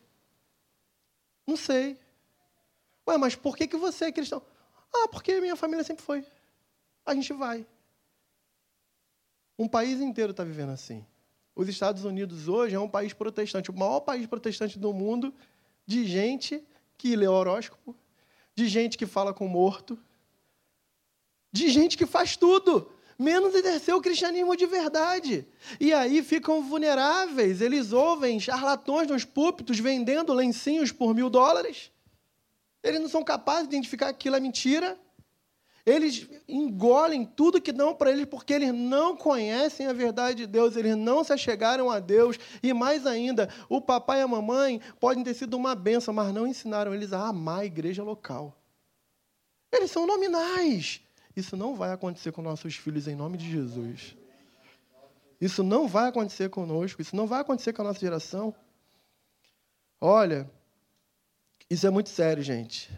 [1.45, 1.97] Não sei.
[3.07, 4.41] Ué, mas por que, que você é cristão?
[4.93, 6.25] Ah, porque minha família sempre foi.
[7.05, 7.65] A gente vai.
[9.57, 11.05] Um país inteiro está vivendo assim.
[11.55, 15.33] Os Estados Unidos hoje é um país protestante, o maior país protestante do mundo,
[15.85, 16.63] de gente
[16.97, 17.95] que lê horóscopo,
[18.57, 19.95] de gente que fala com morto,
[21.53, 25.47] de gente que faz tudo, menos exercer o cristianismo de verdade.
[25.79, 31.91] E aí ficam vulneráveis, eles ouvem charlatões nos púlpitos vendendo lencinhos por mil dólares.
[32.81, 34.99] Eles não são capazes de identificar que aquilo é mentira.
[35.87, 40.75] Eles engolem tudo que dão para eles porque eles não conhecem a verdade de Deus,
[40.75, 42.37] eles não se achegaram a Deus.
[42.61, 46.45] E mais ainda, o papai e a mamãe podem ter sido uma benção, mas não
[46.45, 48.53] ensinaram eles a amar a igreja local.
[49.71, 50.99] Eles são nominais.
[51.33, 54.13] Isso não vai acontecer com nossos filhos em nome de Jesus.
[55.39, 58.53] Isso não vai acontecer conosco, isso não vai acontecer com a nossa geração.
[60.01, 60.51] Olha,
[61.69, 62.91] isso é muito sério, gente.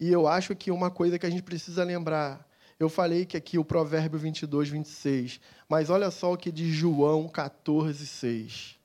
[0.00, 3.58] E eu acho que uma coisa que a gente precisa lembrar, eu falei que aqui
[3.58, 8.80] o provérbio 22, 26, mas olha só o que diz João 14, 6.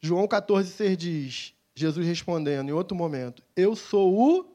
[0.00, 4.54] João 14, 6 diz, Jesus respondendo em outro momento, eu sou o...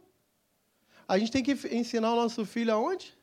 [1.08, 3.16] A gente tem que ensinar o nosso filho aonde?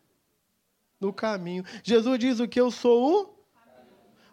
[1.01, 1.65] No caminho.
[1.83, 3.36] Jesus diz o que eu sou o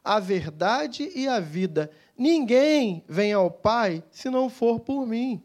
[0.03, 1.89] a verdade e a vida.
[2.17, 5.41] Ninguém vem ao Pai se não for por mim.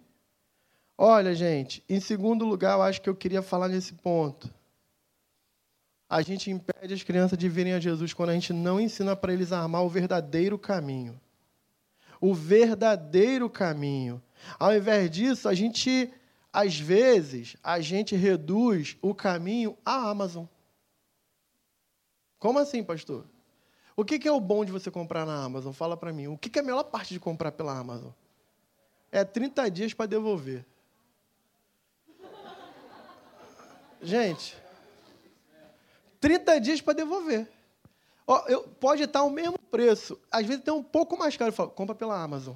[0.96, 4.52] Olha, gente, em segundo lugar, eu acho que eu queria falar nesse ponto.
[6.08, 9.32] A gente impede as crianças de virem a Jesus quando a gente não ensina para
[9.32, 11.20] eles a amar o verdadeiro caminho.
[12.20, 14.20] O verdadeiro caminho.
[14.58, 16.12] Ao invés disso, a gente
[16.52, 20.46] às vezes, a gente reduz o caminho à Amazon.
[22.38, 23.26] Como assim, pastor?
[23.98, 25.72] O que, que é o bom de você comprar na Amazon?
[25.72, 26.28] Fala para mim.
[26.28, 28.12] O que, que é a melhor parte de comprar pela Amazon?
[29.10, 30.64] É 30 dias para devolver.
[34.00, 34.56] Gente,
[36.20, 37.50] 30 dias para devolver.
[38.24, 40.16] Ó, eu, pode estar o mesmo preço.
[40.30, 41.48] Às vezes tem um pouco mais caro.
[41.48, 42.54] Eu falo, compra pela Amazon.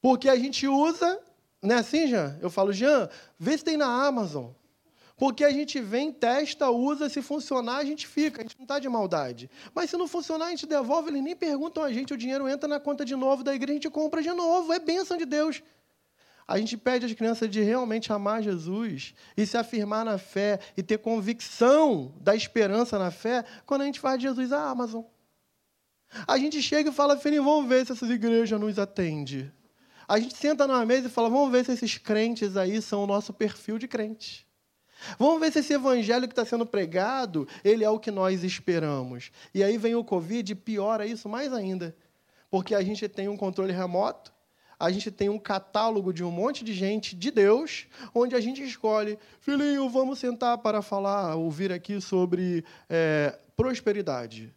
[0.00, 1.20] Porque a gente usa,
[1.60, 2.38] não é assim, Jean?
[2.40, 4.52] Eu falo, Jean, vê se tem na Amazon.
[5.20, 8.78] Porque a gente vem, testa, usa, se funcionar, a gente fica, a gente não está
[8.78, 9.50] de maldade.
[9.74, 12.66] Mas se não funcionar, a gente devolve, eles nem perguntam a gente, o dinheiro entra
[12.66, 14.72] na conta de novo da igreja, a gente compra de novo.
[14.72, 15.62] É bênção de Deus.
[16.48, 20.82] A gente pede às crianças de realmente amar Jesus e se afirmar na fé e
[20.82, 25.02] ter convicção da esperança na fé quando a gente faz de Jesus a Amazon.
[26.26, 29.52] A gente chega e fala, filho, vamos ver se essas igrejas nos atendem.
[30.08, 33.06] A gente senta numa mesa e fala, vamos ver se esses crentes aí são o
[33.06, 34.48] nosso perfil de crente.
[35.18, 39.30] Vamos ver se esse evangelho que está sendo pregado, ele é o que nós esperamos.
[39.54, 41.94] E aí vem o Covid e piora isso mais ainda.
[42.50, 44.32] Porque a gente tem um controle remoto,
[44.78, 48.62] a gente tem um catálogo de um monte de gente de Deus, onde a gente
[48.62, 54.54] escolhe, filhinho, vamos sentar para falar, ouvir aqui sobre é, prosperidade.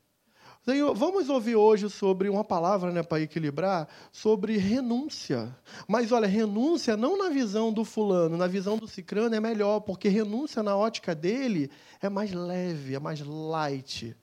[0.64, 5.54] Senhor, vamos ouvir hoje sobre uma palavra né, para equilibrar, sobre renúncia.
[5.90, 10.08] Mas olha, renúncia não na visão do fulano, na visão do cicrano é melhor, porque
[10.08, 11.70] renúncia na ótica dele
[12.02, 14.16] é mais leve, é mais light.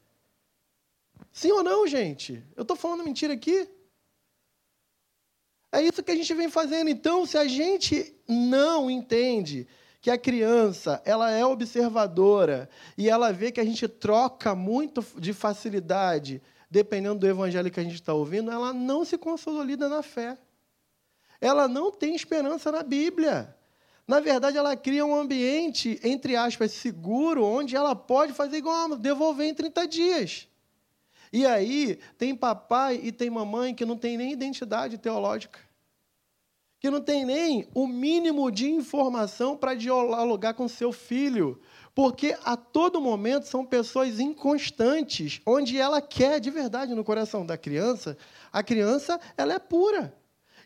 [1.30, 2.42] Sim ou não, gente?
[2.56, 3.68] Eu estou falando mentira aqui?
[5.70, 6.88] É isso que a gente vem fazendo.
[6.88, 9.68] Então, se a gente não entende
[10.00, 15.32] que a criança ela é observadora e ela vê que a gente troca muito de
[15.32, 20.38] facilidade, dependendo do evangelho que a gente está ouvindo, ela não se consolida na fé.
[21.40, 23.54] Ela não tem esperança na Bíblia.
[24.06, 29.46] Na verdade, ela cria um ambiente, entre aspas, seguro, onde ela pode fazer igual, devolver
[29.46, 30.48] em 30 dias.
[31.32, 35.60] E aí, tem papai e tem mamãe que não tem nem identidade teológica,
[36.80, 41.60] que não tem nem o mínimo de informação para dialogar com seu filho,
[41.94, 47.58] porque a todo momento são pessoas inconstantes, onde ela quer de verdade no coração da
[47.58, 48.16] criança,
[48.50, 50.16] a criança ela é pura.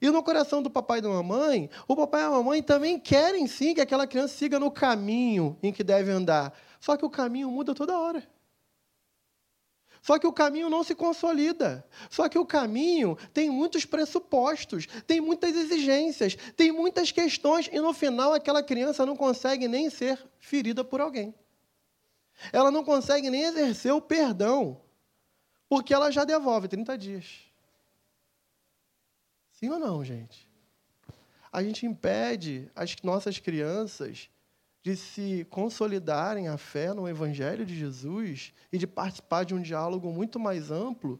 [0.01, 3.47] E no coração do papai e da mamãe, o papai e a mamãe também querem
[3.49, 6.53] sim que aquela criança siga no caminho em que deve andar.
[6.79, 8.23] Só que o caminho muda toda hora.
[10.05, 11.83] Só que o caminho não se consolida.
[12.11, 17.95] Só que o caminho tem muitos pressupostos, tem muitas exigências, tem muitas questões, e no
[17.95, 21.35] final aquela criança não consegue nem ser ferida por alguém.
[22.53, 24.79] Ela não consegue nem exercer o perdão,
[25.71, 27.51] porque ela já devolve 30 dias.
[29.53, 30.47] Sim ou não, gente?
[31.51, 34.29] A gente impede as nossas crianças
[34.85, 40.13] de se consolidarem a fé no Evangelho de Jesus e de participar de um diálogo
[40.13, 41.19] muito mais amplo,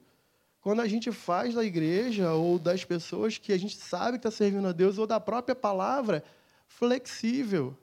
[0.61, 4.31] quando a gente faz da igreja ou das pessoas que a gente sabe que está
[4.31, 6.23] servindo a Deus ou da própria palavra
[6.67, 7.75] flexível.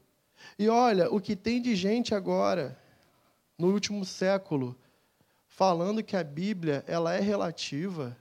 [0.58, 2.80] E olha, o que tem de gente agora,
[3.58, 4.78] no último século,
[5.48, 8.16] falando que a Bíblia ela é relativa,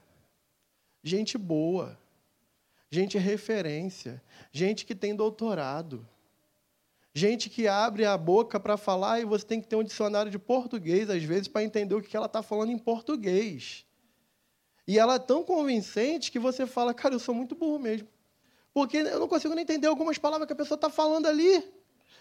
[1.02, 1.98] gente boa,
[2.90, 6.08] gente referência, gente que tem doutorado
[7.12, 10.38] Gente que abre a boca para falar e você tem que ter um dicionário de
[10.38, 13.84] português, às vezes, para entender o que ela está falando em português.
[14.86, 18.08] E ela é tão convincente que você fala, cara, eu sou muito burro mesmo.
[18.72, 21.64] Porque eu não consigo nem entender algumas palavras que a pessoa está falando ali.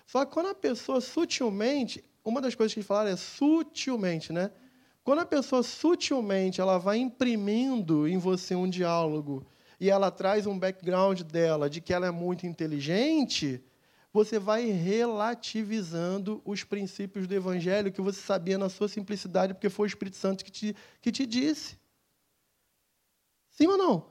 [0.08, 4.52] Só que quando a pessoa sutilmente, uma das coisas que falaram é sutilmente, né?
[5.04, 9.46] Quando a pessoa sutilmente ela vai imprimindo em você um diálogo
[9.80, 13.64] e ela traz um background dela de que ela é muito inteligente,
[14.20, 19.88] você vai relativizando os princípios do Evangelho que você sabia na sua simplicidade, porque foi
[19.88, 21.78] o Espírito Santo que te, que te disse.
[23.50, 24.06] Sim ou não?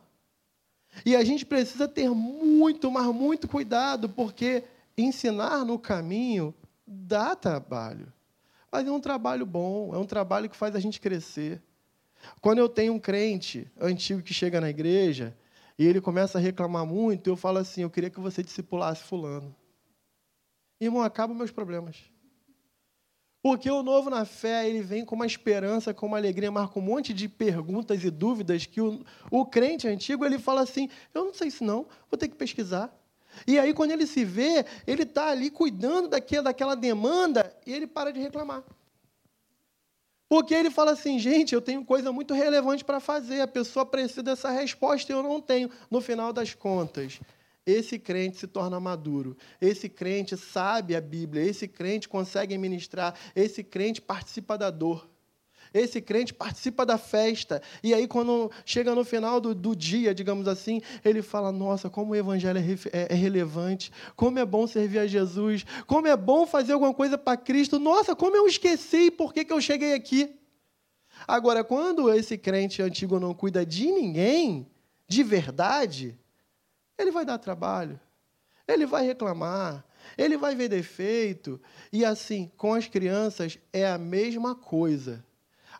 [1.04, 4.64] E a gente precisa ter muito, mas muito cuidado, porque
[4.96, 6.54] ensinar no caminho
[6.86, 8.10] dá trabalho.
[8.72, 11.62] Mas é um trabalho bom, é um trabalho que faz a gente crescer.
[12.40, 15.36] Quando eu tenho um crente antigo que chega na igreja
[15.78, 19.54] e ele começa a reclamar muito, eu falo assim: eu queria que você discipulasse Fulano.
[20.80, 21.96] Irmão, acabam meus problemas.
[23.40, 26.80] Porque o novo na fé, ele vem com uma esperança, com uma alegria, mas com
[26.80, 31.24] um monte de perguntas e dúvidas que o, o crente antigo, ele fala assim, eu
[31.24, 32.92] não sei isso não, vou ter que pesquisar.
[33.46, 37.86] E aí, quando ele se vê, ele está ali cuidando daquela, daquela demanda e ele
[37.86, 38.64] para de reclamar.
[40.28, 44.22] Porque ele fala assim, gente, eu tenho coisa muito relevante para fazer, a pessoa precisa
[44.22, 45.70] dessa resposta e eu não tenho.
[45.90, 47.20] No final das contas,
[47.68, 49.36] esse crente se torna maduro.
[49.60, 51.42] Esse crente sabe a Bíblia.
[51.42, 53.14] Esse crente consegue ministrar.
[53.36, 55.06] Esse crente participa da dor.
[55.74, 57.60] Esse crente participa da festa.
[57.82, 62.12] E aí, quando chega no final do, do dia, digamos assim, ele fala: Nossa, como
[62.12, 63.92] o evangelho é, é, é relevante.
[64.16, 65.66] Como é bom servir a Jesus.
[65.86, 67.78] Como é bom fazer alguma coisa para Cristo.
[67.78, 70.34] Nossa, como eu esqueci por que, que eu cheguei aqui.
[71.26, 74.66] Agora, quando esse crente antigo não cuida de ninguém,
[75.06, 76.18] de verdade,
[76.98, 77.98] ele vai dar trabalho.
[78.66, 79.84] Ele vai reclamar.
[80.16, 81.60] Ele vai ver defeito.
[81.92, 85.24] E assim, com as crianças é a mesma coisa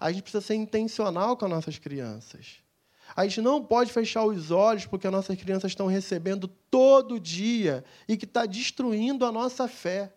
[0.00, 2.56] a gente precisa ser intencional com as nossas crianças.
[3.16, 7.84] A gente não pode fechar os olhos porque as nossas crianças estão recebendo todo dia
[8.06, 10.12] e que está destruindo a nossa fé.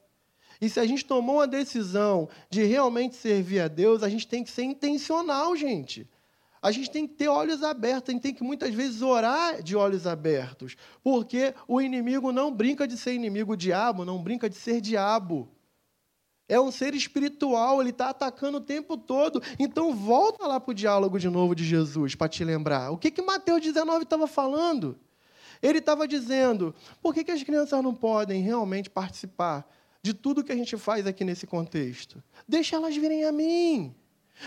[0.59, 4.43] E se a gente tomou uma decisão de realmente servir a Deus, a gente tem
[4.43, 6.07] que ser intencional, gente.
[6.61, 9.75] A gente tem que ter olhos abertos, a gente tem que muitas vezes orar de
[9.75, 14.55] olhos abertos, porque o inimigo não brinca de ser inimigo, o diabo não brinca de
[14.55, 15.49] ser diabo.
[16.47, 19.41] É um ser espiritual, ele está atacando o tempo todo.
[19.57, 22.91] Então, volta lá para o diálogo de novo de Jesus, para te lembrar.
[22.91, 24.99] O que, que Mateus 19 estava falando?
[25.61, 29.65] Ele estava dizendo: por que, que as crianças não podem realmente participar
[30.03, 32.21] de tudo que a gente faz aqui nesse contexto?
[32.47, 33.95] Deixa elas virem a mim.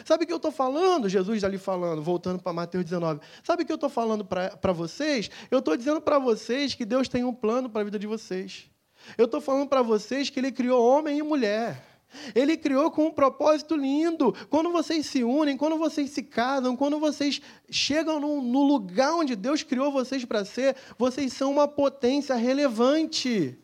[0.05, 1.09] Sabe o que eu estou falando?
[1.09, 3.21] Jesus ali falando, voltando para Mateus 19.
[3.43, 5.31] Sabe o que eu estou falando para vocês?
[5.51, 8.71] Eu estou dizendo para vocês que Deus tem um plano para a vida de vocês.
[9.19, 11.95] Eu estou falando para vocês que Ele criou homem e mulher.
[12.35, 14.35] Ele criou com um propósito lindo.
[14.49, 17.41] Quando vocês se unem, quando vocês se casam, quando vocês
[17.71, 23.59] chegam no, no lugar onde Deus criou vocês para ser, vocês são uma potência relevante.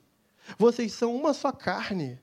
[0.59, 2.19] Vocês são uma só carne.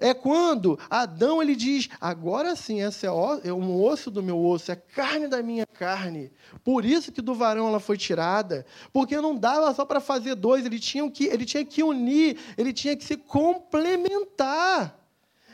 [0.00, 3.10] É quando Adão ele diz: agora sim, essa é,
[3.48, 6.32] é um osso do meu osso, é carne da minha carne.
[6.64, 10.64] Por isso que do varão ela foi tirada, porque não dava só para fazer dois,
[10.64, 14.98] ele tinha que, ele tinha que unir, ele tinha que se complementar.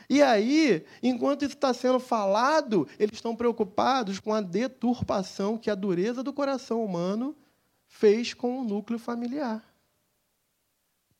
[0.09, 5.75] E aí, enquanto isso está sendo falado, eles estão preocupados com a deturpação que a
[5.75, 7.35] dureza do coração humano
[7.85, 9.61] fez com o núcleo familiar.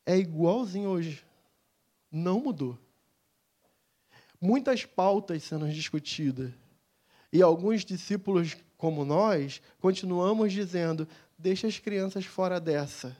[0.05, 1.25] É igualzinho hoje.
[2.09, 2.79] Não mudou.
[4.39, 6.51] Muitas pautas sendo discutidas.
[7.31, 11.07] E alguns discípulos, como nós, continuamos dizendo:
[11.37, 13.15] deixa as crianças fora dessa.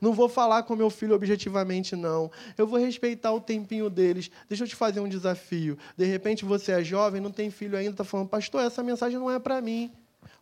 [0.00, 2.30] Não vou falar com meu filho objetivamente, não.
[2.56, 4.30] Eu vou respeitar o tempinho deles.
[4.48, 5.78] Deixa eu te fazer um desafio.
[5.96, 9.30] De repente você é jovem, não tem filho ainda, está falando, pastor, essa mensagem não
[9.30, 9.90] é para mim.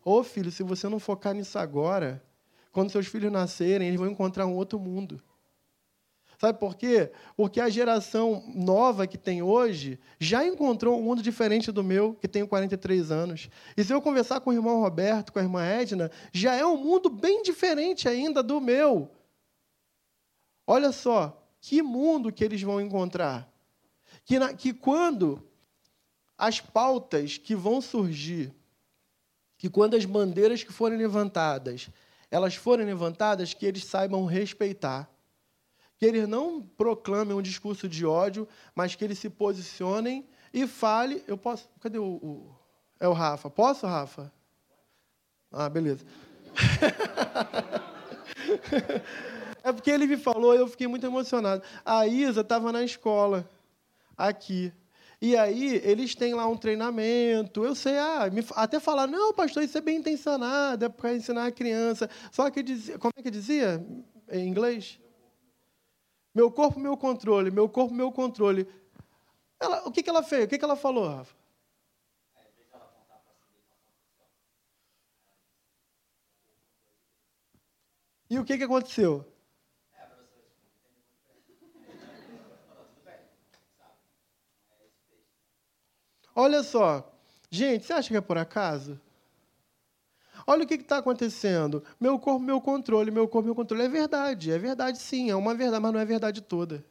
[0.03, 2.21] Ô filho, se você não focar nisso agora,
[2.71, 5.21] quando seus filhos nascerem, eles vão encontrar um outro mundo.
[6.39, 7.11] Sabe por quê?
[7.35, 12.29] Porque a geração nova que tem hoje já encontrou um mundo diferente do meu, que
[12.29, 13.49] tenho 43 anos.
[13.75, 16.77] E se eu conversar com o irmão Roberto, com a irmã Edna, já é um
[16.77, 19.11] mundo bem diferente ainda do meu.
[20.65, 23.51] Olha só, que mundo que eles vão encontrar.
[24.23, 25.45] Que, na, que quando
[26.37, 28.53] as pautas que vão surgir,
[29.57, 31.89] que quando as bandeiras que forem levantadas,
[32.31, 35.11] elas forem levantadas, que eles saibam respeitar.
[35.99, 41.23] Que eles não proclamem um discurso de ódio, mas que eles se posicionem e fale.
[41.27, 41.69] Eu posso.
[41.79, 42.05] Cadê o.
[42.05, 42.55] o
[42.99, 43.49] é o Rafa.
[43.49, 44.31] Posso, Rafa?
[45.51, 46.05] Ah, beleza.
[49.63, 51.63] É porque ele me falou e eu fiquei muito emocionado.
[51.83, 53.49] A Isa estava na escola,
[54.17, 54.71] aqui.
[55.21, 57.65] E aí, eles têm lá um treinamento.
[57.65, 61.45] Eu sei, ah, me, até falar, não, pastor, isso é bem intencionado, é para ensinar
[61.45, 62.09] a criança.
[62.31, 63.85] Só que dizia, como é que dizia
[64.31, 64.97] em inglês?
[66.33, 68.67] Meu corpo, meu controle, meu corpo, meu controle.
[69.59, 70.45] Ela, o que, que ela fez?
[70.45, 71.35] O que, que ela falou, Rafa?
[78.29, 79.25] E o que, que aconteceu?
[86.35, 87.11] Olha só.
[87.49, 89.01] Gente, você acha que é por acaso?
[90.49, 91.83] Olha o que está acontecendo.
[91.99, 93.83] Meu corpo, meu controle, meu corpo, meu controle.
[93.83, 96.83] É verdade, é verdade sim, é uma verdade, mas não é verdade toda.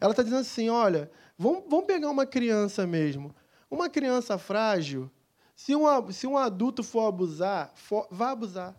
[0.00, 3.34] Ela está dizendo assim: olha, vamos, vamos pegar uma criança mesmo.
[3.68, 5.10] Uma criança frágil,
[5.56, 8.72] se um, se um adulto for abusar, for, vai abusar.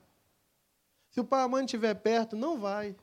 [1.09, 2.95] Se o pai e a mãe estiver perto, não vai.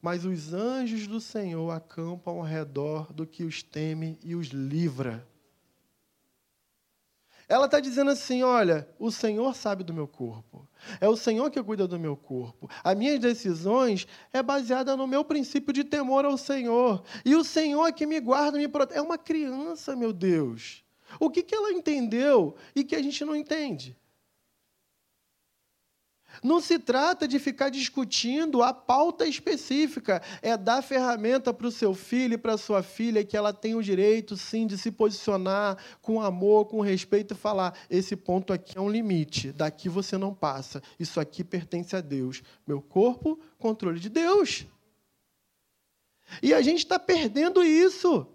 [0.00, 5.28] Mas os anjos do Senhor acampam ao redor do que os teme e os livra.
[7.48, 10.68] Ela está dizendo assim: olha, o Senhor sabe do meu corpo.
[11.00, 12.68] É o Senhor que cuida do meu corpo.
[12.82, 17.02] As minhas decisões é baseada no meu princípio de temor ao Senhor.
[17.24, 18.98] E o Senhor é que me guarda, me protege.
[18.98, 20.84] É uma criança, meu Deus.
[21.20, 23.96] O que, que ela entendeu e que a gente não entende?
[26.42, 31.94] Não se trata de ficar discutindo a pauta específica, é dar ferramenta para o seu
[31.94, 35.76] filho e para a sua filha que ela tem o direito, sim, de se posicionar
[36.00, 40.34] com amor, com respeito e falar: esse ponto aqui é um limite, daqui você não
[40.34, 42.42] passa, isso aqui pertence a Deus.
[42.66, 44.66] Meu corpo, controle de Deus.
[46.42, 48.26] E a gente está perdendo isso.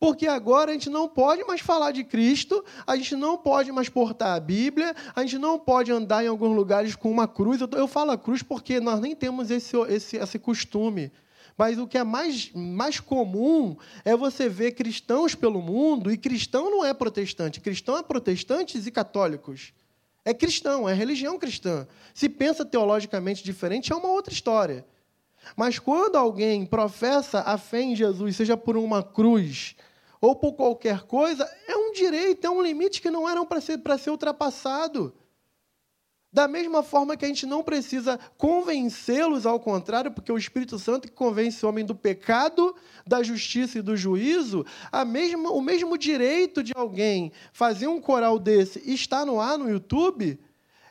[0.00, 3.90] Porque agora a gente não pode mais falar de Cristo, a gente não pode mais
[3.90, 7.60] portar a Bíblia, a gente não pode andar em alguns lugares com uma cruz.
[7.60, 11.12] Eu, falo a cruz porque nós nem temos esse, esse, esse costume.
[11.54, 16.70] Mas o que é mais, mais comum é você ver cristãos pelo mundo, e cristão
[16.70, 19.74] não é protestante, cristão é protestantes e católicos.
[20.24, 21.86] É cristão, é religião cristã.
[22.14, 24.86] Se pensa teologicamente diferente, é uma outra história.
[25.54, 29.76] Mas quando alguém professa a fé em Jesus, seja por uma cruz,
[30.20, 33.80] ou por qualquer coisa, é um direito, é um limite que não era para ser,
[33.98, 35.14] ser ultrapassado.
[36.32, 41.08] Da mesma forma que a gente não precisa convencê-los ao contrário, porque o Espírito Santo
[41.08, 45.98] que convence o homem do pecado, da justiça e do juízo, a mesma, o mesmo
[45.98, 50.38] direito de alguém fazer um coral desse e estar no ar no YouTube,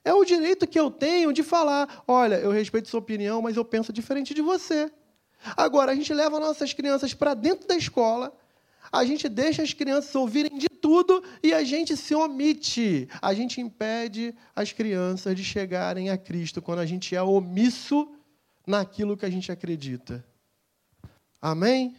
[0.03, 3.63] é o direito que eu tenho de falar: olha, eu respeito sua opinião, mas eu
[3.63, 4.91] penso diferente de você.
[5.55, 8.35] Agora, a gente leva nossas crianças para dentro da escola,
[8.91, 13.07] a gente deixa as crianças ouvirem de tudo e a gente se omite.
[13.21, 18.11] A gente impede as crianças de chegarem a Cristo quando a gente é omisso
[18.65, 20.25] naquilo que a gente acredita.
[21.41, 21.95] Amém?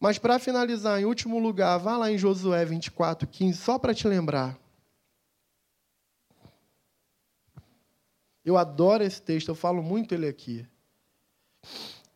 [0.00, 4.06] Mas para finalizar, em último lugar, vá lá em Josué 24, 15, só para te
[4.06, 4.58] lembrar.
[8.44, 10.66] Eu adoro esse texto, eu falo muito ele aqui.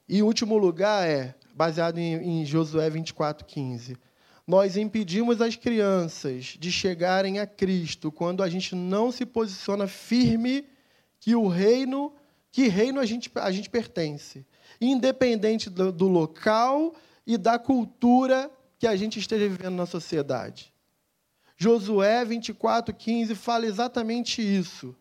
[0.06, 3.96] E último lugar é baseado em, em Josué 24, 15.
[4.46, 10.64] Nós impedimos as crianças de chegarem a Cristo quando a gente não se posiciona firme
[11.18, 12.14] que o reino,
[12.52, 14.46] que reino a gente, a gente pertence,
[14.80, 16.94] independente do, do local
[17.26, 18.48] e da cultura
[18.78, 20.72] que a gente esteja vivendo na sociedade.
[21.56, 24.94] Josué 24, 15 fala exatamente isso.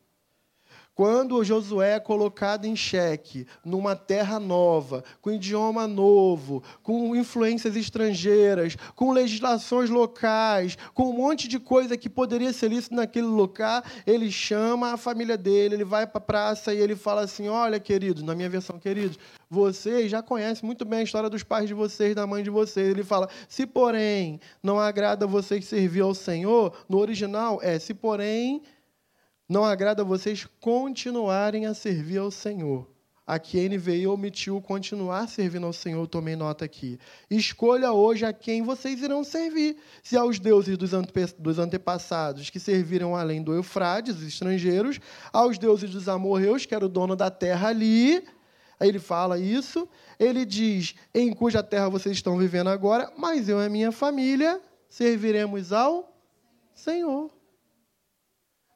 [0.97, 8.75] Quando Josué é colocado em xeque, numa terra nova, com idioma novo, com influências estrangeiras,
[8.95, 14.31] com legislações locais, com um monte de coisa que poderia ser lícito naquele lugar, ele
[14.31, 18.23] chama a família dele, ele vai para a praça e ele fala assim: Olha, queridos,
[18.23, 22.15] na minha versão, queridos, vocês já conhecem muito bem a história dos pais de vocês,
[22.15, 22.89] da mãe de vocês.
[22.89, 27.93] Ele fala: Se porém não agrada a vocês servir ao Senhor, no original é: Se
[27.93, 28.63] porém
[29.47, 32.87] não agrada a vocês continuarem a servir ao Senhor.
[33.27, 36.97] Aqui a NVI omitiu continuar servindo ao Senhor, tomei nota aqui.
[37.29, 39.75] Escolha hoje a quem vocês irão servir.
[40.01, 40.91] Se aos deuses dos,
[41.37, 44.97] dos antepassados que serviram além do Eufrades, os estrangeiros,
[45.33, 48.23] aos deuses dos amorreus, que era o dono da terra ali.
[48.79, 49.89] Aí ele fala isso.
[50.17, 54.61] Ele diz: em cuja terra vocês estão vivendo agora, mas eu e a minha família
[54.89, 56.17] serviremos ao
[56.73, 57.36] Senhor.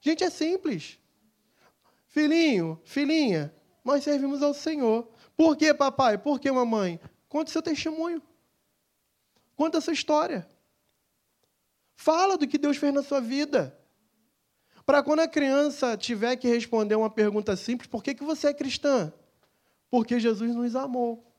[0.02, 1.00] Gente, é simples.
[2.08, 3.54] Filhinho, filhinha,
[3.86, 5.08] nós servimos ao Senhor.
[5.38, 6.18] Por que, papai?
[6.18, 7.00] Por que, mamãe?
[7.30, 8.22] Conta seu testemunho.
[9.56, 10.50] Conta a sua história.
[11.96, 13.78] Fala do que Deus fez na sua vida.
[14.86, 18.54] Para quando a criança tiver que responder uma pergunta simples, por que, que você é
[18.54, 19.14] cristã?
[19.90, 21.32] Porque Jesus nos amou.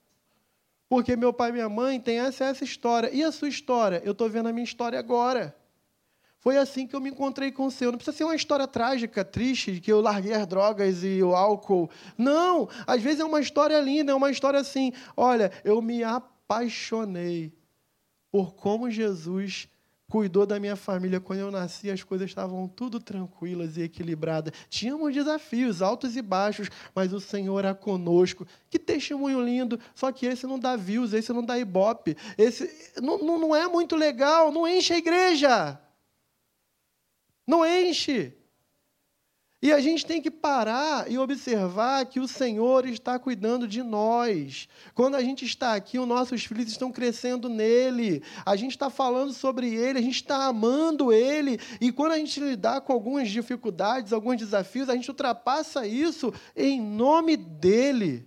[0.89, 3.11] Porque meu pai e minha mãe têm essa essa história.
[3.13, 4.01] E a sua história?
[4.05, 5.57] Eu estou vendo a minha história agora.
[6.43, 7.93] Foi assim que eu me encontrei com o Senhor.
[7.93, 11.88] Não precisa ser uma história trágica, triste, que eu larguei as drogas e o álcool.
[12.18, 12.68] Não!
[12.84, 14.93] Às vezes é uma história linda, é uma história assim.
[15.16, 17.53] Olha, eu me apaixonei
[18.28, 19.68] por como Jesus
[20.11, 24.53] cuidou da minha família quando eu nasci, as coisas estavam tudo tranquilas e equilibradas.
[24.68, 28.45] Tínhamos desafios altos e baixos, mas o Senhor era conosco.
[28.68, 29.78] Que testemunho lindo!
[29.95, 32.68] Só que esse não dá views, esse não dá ibope, esse
[33.01, 35.80] não, não, não é muito legal, não enche a igreja.
[37.53, 38.33] Não enche.
[39.61, 44.67] E a gente tem que parar e observar que o Senhor está cuidando de nós.
[44.95, 48.23] Quando a gente está aqui, os nossos filhos estão crescendo nele.
[48.47, 51.61] A gente está falando sobre ele, a gente está amando ele.
[51.79, 56.81] E quando a gente lidar com algumas dificuldades, alguns desafios, a gente ultrapassa isso em
[56.81, 58.27] nome dele.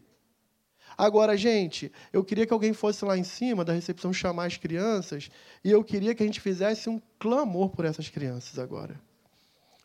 [0.96, 5.32] Agora, gente, eu queria que alguém fosse lá em cima da recepção chamar as crianças
[5.64, 9.04] e eu queria que a gente fizesse um clamor por essas crianças agora.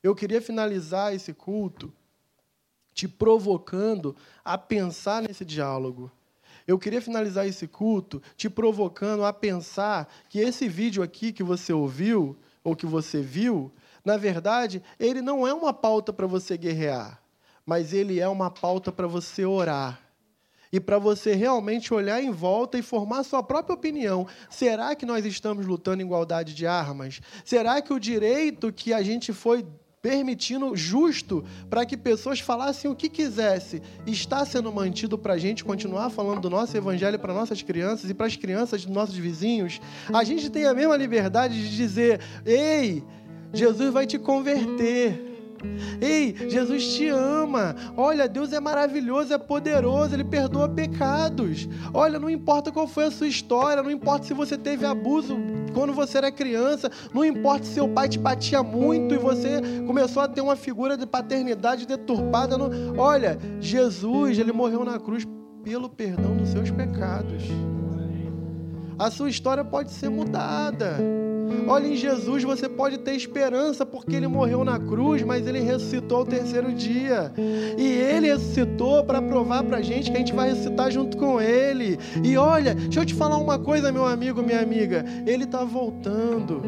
[0.03, 1.93] Eu queria finalizar esse culto
[2.95, 6.11] te provocando a pensar nesse diálogo.
[6.67, 11.73] Eu queria finalizar esse culto te provocando a pensar que esse vídeo aqui que você
[11.73, 13.73] ouviu ou que você viu,
[14.05, 17.23] na verdade, ele não é uma pauta para você guerrear,
[17.65, 20.01] mas ele é uma pauta para você orar
[20.73, 24.27] e para você realmente olhar em volta e formar sua própria opinião.
[24.49, 27.21] Será que nós estamos lutando em igualdade de armas?
[27.45, 29.67] Será que o direito que a gente foi
[30.03, 35.63] permitindo justo para que pessoas falassem o que quisesse, está sendo mantido para a gente
[35.63, 39.81] continuar falando do nosso evangelho para nossas crianças e para as crianças dos nossos vizinhos?
[40.13, 43.05] A gente tem a mesma liberdade de dizer: ei,
[43.53, 45.30] Jesus vai te converter.
[46.01, 47.75] Ei, Jesus te ama.
[47.97, 51.69] Olha, Deus é maravilhoso, é poderoso, Ele perdoa pecados.
[51.93, 55.37] Olha, não importa qual foi a sua história, não importa se você teve abuso
[55.73, 60.23] quando você era criança, não importa se seu pai te batia muito e você começou
[60.23, 62.59] a ter uma figura de paternidade deturpada.
[62.59, 62.71] Não...
[62.97, 65.27] Olha, Jesus, Ele morreu na cruz
[65.63, 67.45] pelo perdão dos seus pecados.
[68.99, 70.99] A sua história pode ser mudada.
[71.67, 76.19] Olha, em Jesus você pode ter esperança, porque ele morreu na cruz, mas ele ressuscitou
[76.19, 77.33] ao terceiro dia.
[77.79, 81.41] E ele ressuscitou para provar para a gente que a gente vai ressuscitar junto com
[81.41, 81.99] ele.
[82.23, 85.05] E olha, deixa eu te falar uma coisa, meu amigo, minha amiga.
[85.27, 86.63] Ele está voltando.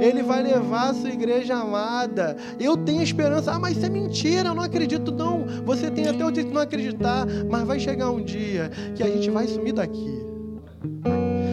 [0.00, 2.36] Ele vai levar a sua igreja amada.
[2.58, 3.52] Eu tenho esperança.
[3.52, 5.44] Ah, mas isso é mentira, eu não acredito, não.
[5.64, 9.06] Você tem até o direito de não acreditar, mas vai chegar um dia que a
[9.06, 10.20] gente vai sumir daqui.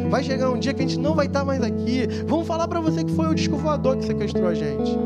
[0.09, 2.07] Vai chegar um dia que a gente não vai estar mais aqui.
[2.25, 4.97] Vamos falar para você que foi o disco voador que sequestrou a gente.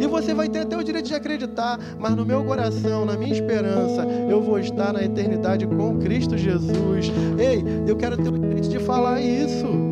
[0.00, 3.32] E você vai ter até o direito de acreditar, mas no meu coração, na minha
[3.32, 7.10] esperança, eu vou estar na eternidade com Cristo Jesus.
[7.38, 9.89] Ei, eu quero ter o direito de falar isso.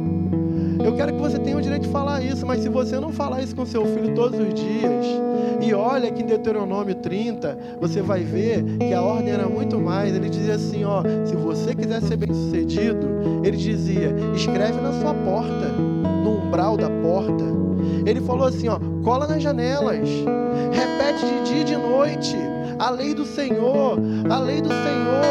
[0.89, 3.43] Eu quero que você tenha o direito de falar isso, mas se você não falar
[3.43, 5.05] isso com seu filho todos os dias,
[5.61, 10.17] e olha que em Deuteronômio 30, você vai ver que a ordem era muito mais.
[10.17, 13.07] Ele dizia assim: ó, se você quiser ser bem sucedido,
[13.45, 15.69] ele dizia: escreve na sua porta,
[16.25, 17.45] no umbral da porta.
[18.07, 20.09] Ele falou assim: ó, cola nas janelas,
[20.73, 22.48] repete de dia e de noite
[22.79, 23.99] a lei do Senhor,
[24.31, 25.25] a lei do Senhor,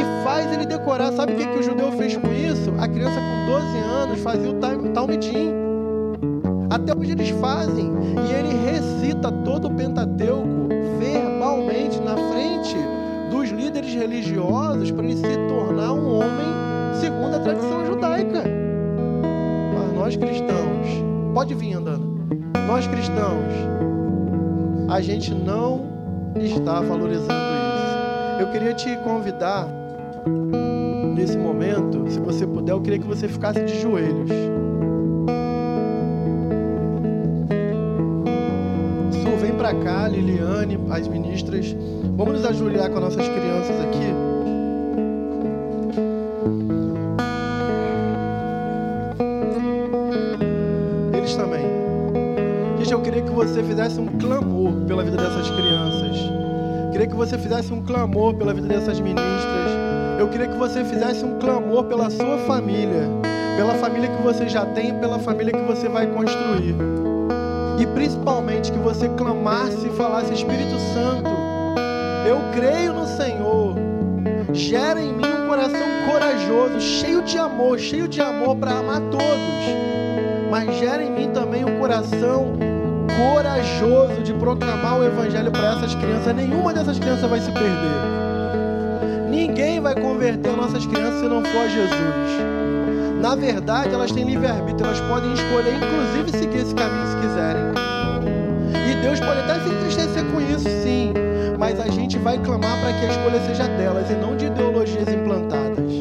[0.00, 1.12] e faz ele decorar.
[1.12, 2.72] Sabe o que, que o judeu fez com isso?
[2.78, 5.52] A criança com 12 anos fazia o Talmidim.
[6.70, 7.92] Até hoje eles fazem.
[8.28, 12.76] E ele recita todo o Pentateuco verbalmente na frente
[13.30, 16.52] dos líderes religiosos para ele se tornar um homem
[17.00, 18.44] segundo a tradição judaica.
[19.74, 20.86] Mas nós cristãos,
[21.34, 22.12] pode vir andando.
[22.66, 23.52] Nós cristãos,
[24.88, 25.91] a gente não
[26.40, 28.40] está valorizando isso.
[28.40, 29.68] Eu queria te convidar
[31.14, 34.30] nesse momento, se você puder, eu queria que você ficasse de joelhos.
[39.62, 41.72] para cá, Liliane, as ministras.
[42.16, 44.12] Vamos nos ajoelhar com as nossas crianças aqui.
[51.16, 51.64] Eles também.
[52.78, 54.51] Gente, eu queria que você fizesse um clamor
[54.92, 56.18] pela vida dessas crianças.
[56.90, 59.72] Queria que você fizesse um clamor pela vida dessas ministras.
[60.18, 63.08] Eu queria que você fizesse um clamor pela sua família,
[63.56, 66.76] pela família que você já tem pela família que você vai construir.
[67.80, 71.30] E principalmente que você clamasse e falasse: Espírito Santo,
[72.28, 73.74] eu creio no Senhor.
[74.52, 79.22] Gera em mim um coração corajoso, cheio de amor, cheio de amor para amar todos.
[80.50, 82.71] Mas gera em mim também um coração
[83.22, 86.34] corajoso de proclamar o Evangelho para essas crianças.
[86.34, 88.22] Nenhuma dessas crianças vai se perder.
[89.30, 92.52] Ninguém vai converter nossas crianças se não for Jesus.
[93.20, 97.62] Na verdade, elas têm livre-arbítrio, elas podem escolher, inclusive, seguir esse caminho se quiserem.
[98.90, 101.14] E Deus pode até se entristecer com isso, sim,
[101.56, 105.08] mas a gente vai clamar para que a escolha seja delas e não de ideologias
[105.08, 105.92] implantadas.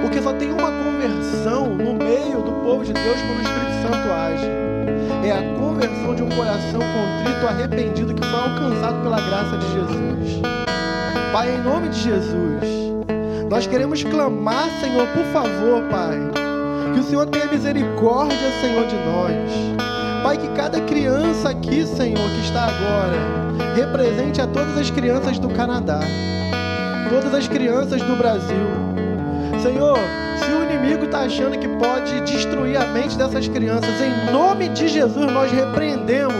[0.00, 4.10] Porque só tem uma conversão no meio do povo de Deus quando o Espírito Santo
[4.10, 4.73] age.
[5.24, 10.42] É a conversão de um coração contrito, arrependido, que foi alcançado pela graça de Jesus.
[11.32, 12.62] Pai, em nome de Jesus.
[13.48, 16.18] Nós queremos clamar, Senhor, por favor, Pai,
[16.92, 19.82] que o Senhor tenha misericórdia, Senhor, de nós.
[20.22, 23.16] Pai, que cada criança aqui, Senhor, que está agora,
[23.74, 26.00] represente a todas as crianças do Canadá,
[27.08, 28.68] todas as crianças do Brasil.
[29.62, 29.98] Senhor,
[30.84, 35.50] inimigo está achando que pode destruir a mente dessas crianças, em nome de Jesus nós
[35.50, 36.34] repreendemos.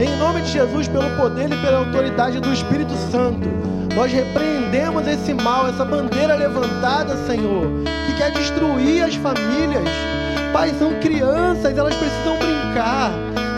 [0.00, 3.48] Em nome de Jesus, pelo poder e pela autoridade do Espírito Santo.
[3.94, 7.66] Nós repreendemos esse mal, essa bandeira levantada, Senhor,
[8.06, 9.88] que quer destruir as famílias.
[10.52, 13.12] Pai, são crianças, elas precisam brincar.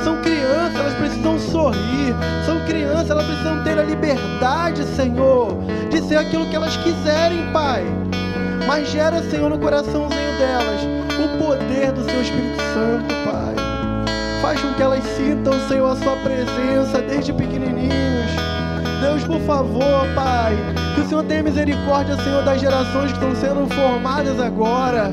[0.05, 2.15] São crianças, elas precisam sorrir.
[2.45, 5.57] São crianças, elas precisam ter a liberdade, Senhor,
[5.91, 8.06] de ser aquilo que elas quiserem, Pai.
[8.67, 10.81] Mas gera, Senhor, no coraçãozinho delas
[11.19, 13.55] o poder do Seu Espírito Santo, Pai.
[14.43, 17.97] Faz com que elas sintam, Senhor, a Sua presença desde pequenininhos
[19.01, 20.57] Deus, por favor, Pai,
[20.95, 25.13] que o Senhor tenha misericórdia, Senhor, das gerações que estão sendo formadas agora.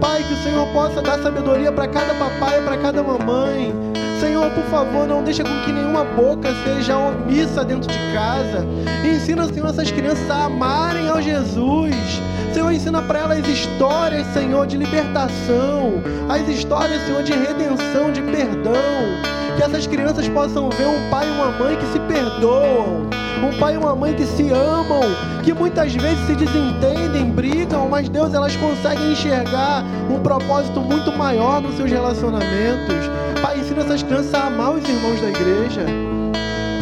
[0.00, 3.74] Pai, que o Senhor possa dar sabedoria para cada papai, para cada mamãe.
[4.20, 8.64] Senhor, por favor, não deixa com que nenhuma boca seja omissa dentro de casa.
[9.04, 12.22] Ensina, Senhor, essas crianças a amarem ao Jesus.
[12.54, 19.34] Senhor, ensina para elas histórias, Senhor, de libertação, as histórias, Senhor, de redenção, de perdão
[19.56, 23.08] que essas crianças possam ver um pai e uma mãe que se perdoam,
[23.42, 25.02] um pai e uma mãe que se amam,
[25.42, 31.60] que muitas vezes se desentendem, brigam, mas Deus elas conseguem enxergar um propósito muito maior
[31.60, 33.10] nos seus relacionamentos.
[33.42, 35.86] Pai, ensina essas crianças a amar os irmãos da igreja.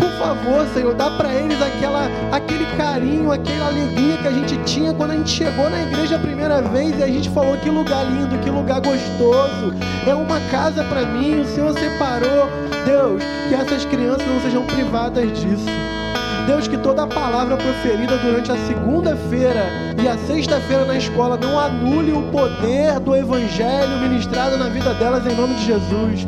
[0.03, 4.93] Por favor, Senhor, dá para eles aquela, aquele carinho, aquela alegria que a gente tinha
[4.93, 8.05] quando a gente chegou na igreja a primeira vez e a gente falou que lugar
[8.07, 9.73] lindo, que lugar gostoso.
[10.05, 12.49] É uma casa para mim, o Senhor separou.
[12.85, 15.67] Deus, que essas crianças não sejam privadas disso.
[16.49, 19.67] Deus, que toda a palavra proferida durante a segunda-feira
[20.03, 25.25] e a sexta-feira na escola não anule o poder do evangelho ministrado na vida delas
[25.25, 26.27] em nome de Jesus.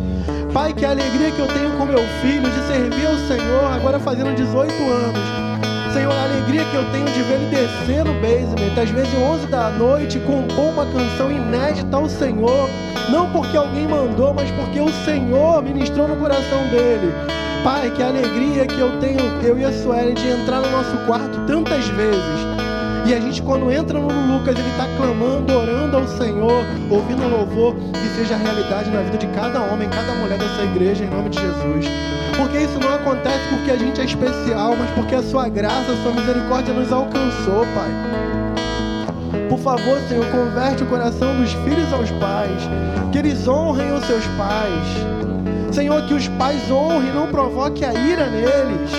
[0.55, 4.33] Pai, que alegria que eu tenho com meu filho de servir ao Senhor, agora fazendo
[4.37, 5.93] 18 anos.
[5.93, 9.47] Senhor, a alegria que eu tenho de ver ele descer no basement, às vezes 11
[9.49, 12.71] da noite, compor uma canção inédita ao Senhor,
[13.11, 17.13] não porque alguém mandou, mas porque o Senhor ministrou no coração dele.
[17.65, 21.37] Pai, que alegria que eu tenho, eu e a Sueli, de entrar no nosso quarto
[21.49, 22.54] tantas vezes
[23.07, 27.75] e a gente, quando entra no Lucas, ele está clamando, orando ao Senhor, ouvindo louvor,
[27.75, 31.39] que seja realidade na vida de cada homem, cada mulher dessa igreja, em nome de
[31.39, 31.87] Jesus.
[32.35, 36.03] Porque isso não acontece porque a gente é especial, mas porque a sua graça, a
[36.03, 37.91] sua misericórdia nos alcançou, Pai.
[39.51, 42.63] Por favor, Senhor, converte o coração dos filhos aos pais,
[43.13, 45.75] que eles honrem os seus pais.
[45.75, 48.91] Senhor, que os pais honrem, não provoque a ira neles.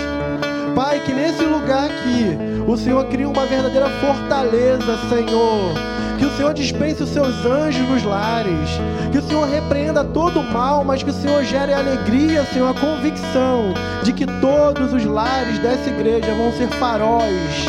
[0.75, 2.37] Pai, que nesse lugar aqui
[2.67, 5.73] o Senhor cria uma verdadeira fortaleza, Senhor.
[6.17, 8.69] Que o Senhor dispense os seus anjos nos lares.
[9.11, 12.79] Que o Senhor repreenda todo o mal, mas que o Senhor gere alegria, Senhor, a
[12.79, 17.65] convicção de que todos os lares dessa igreja vão ser faróis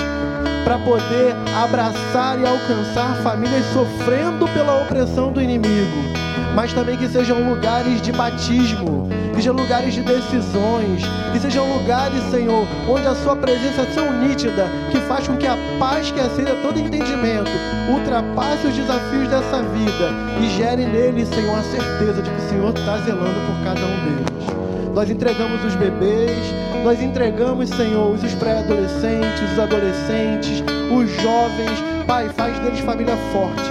[0.67, 7.47] para poder abraçar e alcançar famílias sofrendo pela opressão do inimigo mas também que sejam
[7.51, 13.37] lugares de batismo, que sejam lugares de decisões, que sejam lugares, Senhor, onde a Sua
[13.37, 17.51] presença é tão nítida que faz com que a paz que aceita todo entendimento
[17.93, 20.11] ultrapasse os desafios dessa vida
[20.41, 24.05] e gere nele, Senhor, a certeza de que o Senhor está zelando por cada um
[24.05, 24.95] deles.
[24.95, 26.39] Nós entregamos os bebês,
[26.87, 31.83] nós entregamos, Senhor, os pré-adolescentes, os adolescentes, os jovens.
[32.07, 33.67] Pai, faz deles família fortes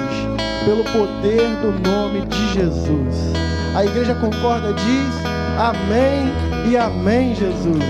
[0.65, 3.31] pelo poder do nome de Jesus.
[3.73, 5.13] A igreja concorda, diz
[5.57, 6.29] amém
[6.69, 7.85] e amém, Jesus.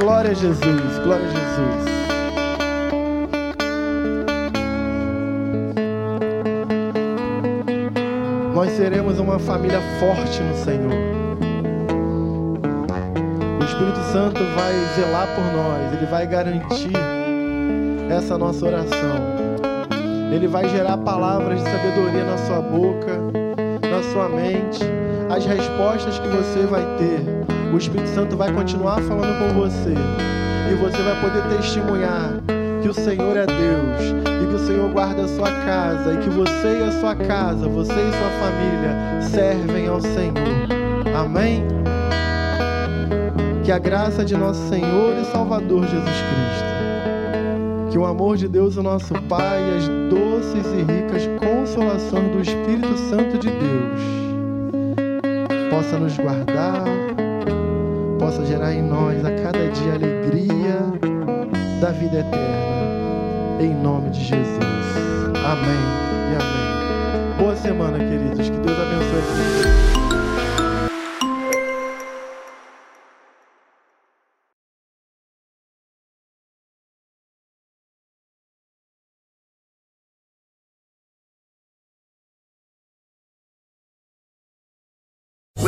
[0.00, 1.84] Glória a Jesus, glória a Jesus.
[8.54, 11.05] Nós seremos uma família forte no Senhor.
[13.66, 16.92] Espírito Santo vai zelar por nós, ele vai garantir
[18.08, 19.36] essa nossa oração.
[20.32, 23.18] Ele vai gerar palavras de sabedoria na sua boca,
[23.90, 24.84] na sua mente,
[25.28, 27.74] as respostas que você vai ter.
[27.74, 29.94] O Espírito Santo vai continuar falando com você
[30.70, 32.34] e você vai poder testemunhar
[32.82, 36.30] que o Senhor é Deus e que o Senhor guarda a sua casa e que
[36.30, 40.36] você e a sua casa, você e sua família servem ao Senhor.
[41.16, 41.75] Amém?
[43.66, 46.76] Que a graça de nosso Senhor e Salvador Jesus Cristo
[47.90, 52.40] que o amor de Deus, o nosso Pai, e as doces e ricas consolações do
[52.42, 54.00] Espírito Santo de Deus
[55.68, 56.84] possa nos guardar,
[58.20, 60.78] possa gerar em nós a cada dia a alegria
[61.80, 63.62] da vida eterna.
[63.62, 64.64] Em nome de Jesus.
[65.44, 65.82] Amém
[66.30, 67.36] e amém.
[67.36, 68.55] Boa semana, queridos.